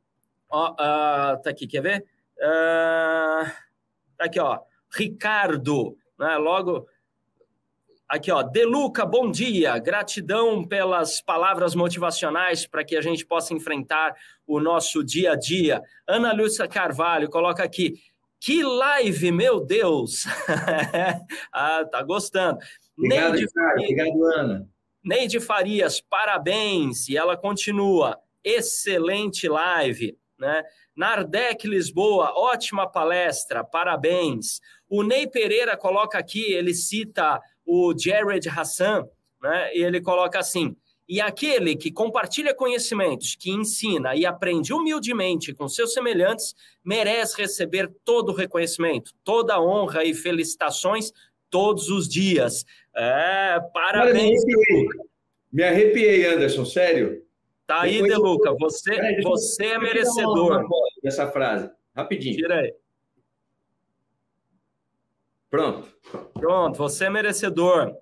[0.50, 2.06] Ó, uh, tá aqui, quer ver?
[2.38, 3.52] Uh,
[4.18, 4.60] tá aqui, ó.
[4.96, 6.38] Ricardo, né?
[6.38, 6.88] Logo.
[8.08, 8.44] Aqui, ó.
[8.44, 9.78] Deluca, bom dia.
[9.78, 14.16] Gratidão pelas palavras motivacionais para que a gente possa enfrentar
[14.48, 15.82] o nosso dia a dia.
[16.08, 17.96] Ana Lúcia Carvalho coloca aqui.
[18.42, 20.24] Que live, meu Deus!
[21.54, 22.58] ah, tá gostando.
[22.98, 24.70] Obrigado, Neide, Obrigado, Ana.
[25.04, 27.08] Neide Farias, parabéns.
[27.08, 28.18] E ela continua.
[28.44, 30.18] Excelente live.
[30.40, 30.64] Né?
[30.96, 34.60] Nardec Lisboa, ótima palestra, parabéns.
[34.90, 39.08] O Ney Pereira coloca aqui, ele cita o Jared Hassan,
[39.40, 39.72] né?
[39.76, 40.76] e ele coloca assim:
[41.12, 47.92] e aquele que compartilha conhecimentos, que ensina e aprende humildemente com seus semelhantes, merece receber
[48.06, 51.12] todo o reconhecimento, toda a honra e felicitações
[51.50, 52.66] todos os dias.
[52.96, 54.42] É, parabéns.
[54.46, 54.88] Me arrepiei,
[55.52, 57.22] me arrepiei Anderson, sério.
[57.68, 60.66] Tá aí, Deluca, você, você é merecedor.
[61.04, 62.38] Dessa frase, rapidinho.
[62.38, 62.74] Tira aí.
[65.50, 65.94] Pronto.
[66.36, 67.98] Pronto, você é merecedor.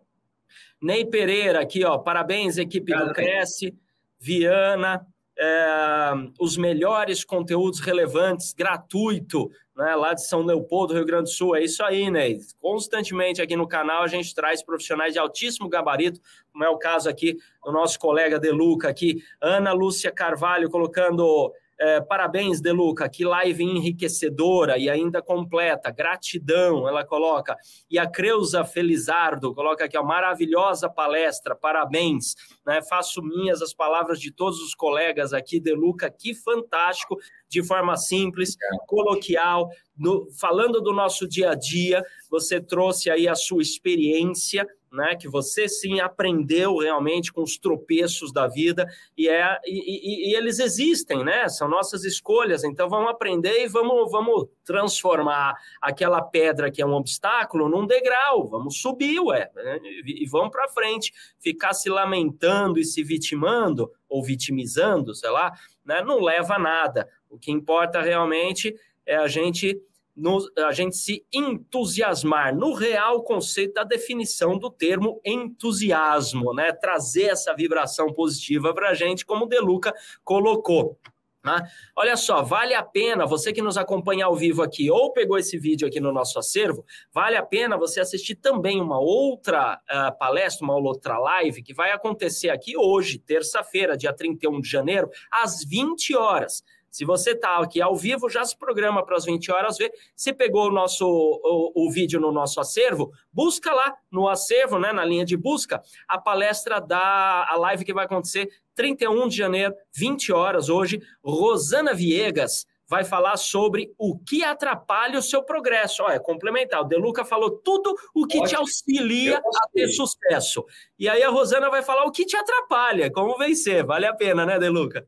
[0.82, 3.76] Ney Pereira aqui, ó, parabéns, equipe do Cresce,
[4.20, 5.06] Viana,
[5.38, 11.56] é, os melhores conteúdos relevantes, gratuito, né, lá de São Leopoldo, Rio Grande do Sul.
[11.56, 12.40] É isso aí, Ney.
[12.60, 16.20] Constantemente aqui no canal a gente traz profissionais de altíssimo gabarito,
[16.52, 22.02] como é o caso aqui do nosso colega Deluca aqui, Ana Lúcia Carvalho colocando é,
[22.02, 25.90] parabéns, Deluca, que live enriquecedora e ainda completa.
[25.90, 27.56] Gratidão, ela coloca.
[27.90, 32.36] E a Creuza Felizardo coloca aqui, ó, maravilhosa palestra, parabéns.
[32.66, 32.82] Né?
[32.82, 37.18] Faço minhas as palavras de todos os colegas aqui, Deluca, que fantástico,
[37.48, 42.04] de forma simples, coloquial, no, falando do nosso dia a dia.
[42.30, 45.16] Você trouxe aí a sua experiência né?
[45.16, 48.88] Que você sim aprendeu realmente com os tropeços da vida
[49.18, 51.48] e, é, e, e, e, eles existem, né?
[51.48, 52.64] São nossas escolhas.
[52.64, 58.48] Então vamos aprender e vamos, vamos transformar aquela pedra que é um obstáculo num degrau.
[58.48, 59.80] Vamos subir, ué, né?
[60.06, 61.14] e, vamos para frente.
[61.40, 65.52] Ficar se lamentando e se vitimando ou vitimizando, sei lá,
[65.86, 66.02] né?
[66.02, 67.08] Não leva a nada.
[67.30, 68.76] O que importa realmente
[69.06, 69.82] é a gente
[70.20, 76.72] no, a gente se entusiasmar no real conceito da definição do termo entusiasmo, né?
[76.72, 79.94] Trazer essa vibração positiva para a gente, como o Deluca
[80.24, 81.00] colocou.
[81.44, 81.58] Né?
[81.96, 85.58] Olha só, vale a pena você que nos acompanha ao vivo aqui ou pegou esse
[85.58, 90.66] vídeo aqui no nosso acervo, vale a pena você assistir também uma outra uh, palestra,
[90.66, 96.16] uma outra live que vai acontecer aqui hoje, terça-feira, dia 31 de janeiro, às 20
[96.16, 96.62] horas.
[96.92, 99.92] Se você está aqui ao vivo, já se programa para as 20 horas ver.
[100.16, 104.92] Se pegou o nosso o, o, vídeo no nosso acervo, busca lá no acervo, né,
[104.92, 109.74] na linha de busca, a palestra da a live que vai acontecer 31 de janeiro,
[109.96, 111.02] 20 horas hoje.
[111.24, 116.02] Rosana Viegas vai falar sobre o que atrapalha o seu progresso.
[116.02, 116.82] Olha, complementar.
[116.82, 118.48] O Deluca falou tudo o que Ótimo.
[118.48, 120.66] te auxilia a ter sucesso.
[120.98, 123.86] E aí a Rosana vai falar o que te atrapalha, como vencer.
[123.86, 125.06] Vale a pena, né, Deluca?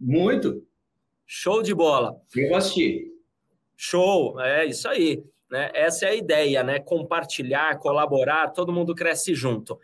[0.00, 0.62] Muito.
[1.30, 2.16] Show de bola.
[2.34, 3.12] Eu assisti.
[3.76, 5.22] Show, é isso aí.
[5.50, 5.70] Né?
[5.74, 6.80] Essa é a ideia, né?
[6.80, 9.78] Compartilhar, colaborar, todo mundo cresce junto.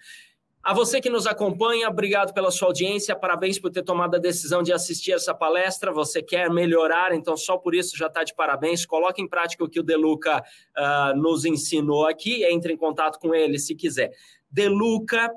[0.63, 4.63] A você que nos acompanha, obrigado pela sua audiência, parabéns por ter tomado a decisão
[4.63, 5.93] de assistir essa palestra.
[5.93, 8.87] Você quer melhorar, então só por isso já está de parabéns.
[8.87, 10.43] Coloque em prática o que o Deluca
[10.79, 14.13] uh, nos ensinou aqui, entre em contato com ele se quiser.
[14.51, 15.31] Deluca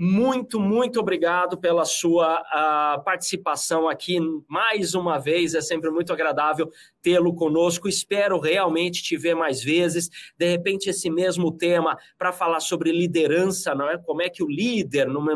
[0.00, 5.54] muito, muito obrigado pela sua uh, participação aqui mais uma vez.
[5.54, 6.70] É sempre muito agradável
[7.02, 7.88] tê-lo conosco.
[7.88, 10.08] Espero realmente te ver mais vezes.
[10.38, 13.98] De repente, esse mesmo tema para falar sobre liderança, não é?
[13.98, 15.32] Como é que o líder numa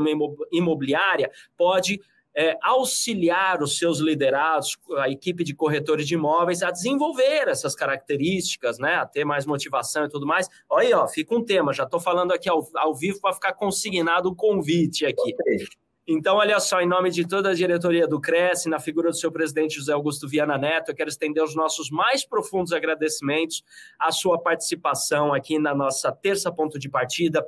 [0.52, 2.00] imobiliária pode
[2.34, 8.78] é, auxiliar os seus liderados, a equipe de corretores de imóveis, a desenvolver essas características,
[8.78, 10.48] né, a ter mais motivação e tudo mais.
[10.68, 13.52] Olha aí, ó, fica um tema, já estou falando aqui ao, ao vivo para ficar
[13.52, 15.34] consignado o convite aqui.
[16.06, 19.30] Então, olha só, em nome de toda a diretoria do Cresce, na figura do seu
[19.30, 23.62] presidente José Augusto Viana Neto, eu quero estender os nossos mais profundos agradecimentos
[24.00, 27.46] à sua participação aqui na nossa terça ponto de partida,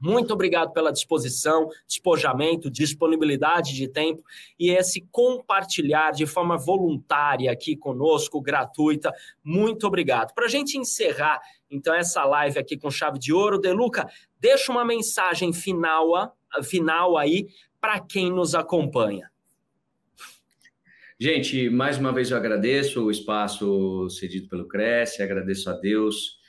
[0.00, 4.24] muito obrigado pela disposição, despojamento, disponibilidade de tempo
[4.58, 9.12] e esse compartilhar de forma voluntária aqui conosco, gratuita.
[9.44, 10.32] Muito obrigado.
[10.32, 11.38] Para a gente encerrar,
[11.70, 14.08] então, essa live aqui com chave de ouro, Deluca,
[14.40, 16.34] deixa uma mensagem final,
[16.64, 17.48] final aí
[17.80, 19.30] para quem nos acompanha.
[21.18, 26.39] Gente, mais uma vez eu agradeço o espaço cedido pelo Cresce, agradeço a Deus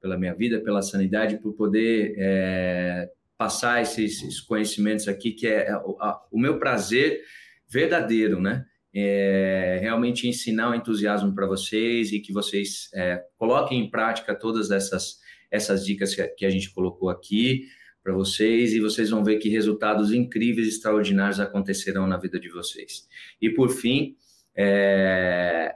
[0.00, 5.76] pela minha vida, pela sanidade, por poder é, passar esses, esses, conhecimentos aqui, que é
[5.84, 7.22] o, a, o meu prazer
[7.68, 8.64] verdadeiro, né?
[8.92, 14.72] É, realmente ensinar o entusiasmo para vocês e que vocês é, coloquem em prática todas
[14.72, 17.66] essas, essas dicas que a, que a gente colocou aqui
[18.02, 23.06] para vocês e vocês vão ver que resultados incríveis, extraordinários acontecerão na vida de vocês.
[23.40, 24.16] E por fim,
[24.56, 25.72] é,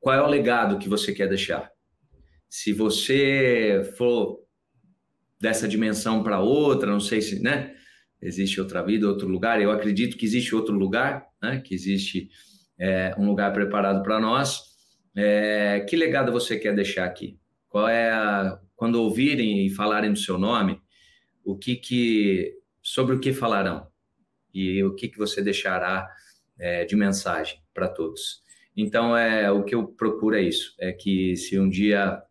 [0.00, 1.75] qual é o legado que você quer deixar?
[2.48, 4.40] Se você for
[5.40, 7.74] dessa dimensão para outra, não sei se, né?
[8.20, 9.60] Existe outra vida, outro lugar.
[9.60, 11.60] Eu acredito que existe outro lugar, né?
[11.60, 12.28] Que existe
[12.78, 14.62] é, um lugar preparado para nós.
[15.14, 17.38] É, que legado você quer deixar aqui?
[17.68, 20.80] Qual é a, quando ouvirem e falarem do seu nome,
[21.44, 23.88] o que que sobre o que falarão
[24.52, 26.08] e o que que você deixará
[26.58, 28.42] é, de mensagem para todos?
[28.76, 32.22] Então é o que eu procuro é isso, é que se um dia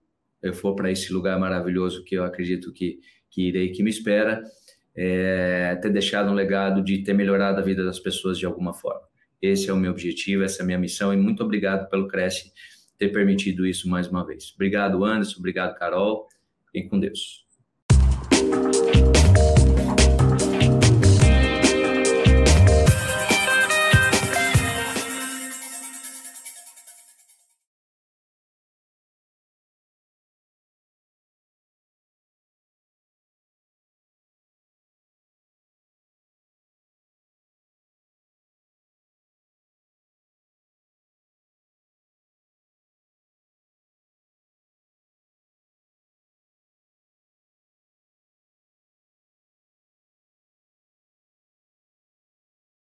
[0.48, 4.44] eu for para esse lugar maravilhoso que eu acredito que, que irei, que me espera,
[4.96, 9.02] é, ter deixado um legado de ter melhorado a vida das pessoas de alguma forma.
[9.42, 12.52] Esse é o meu objetivo, essa é a minha missão e muito obrigado pelo Cresce
[12.98, 14.54] ter permitido isso mais uma vez.
[14.56, 16.28] Obrigado, Anderson, obrigado, Carol,
[16.74, 17.45] e com Deus.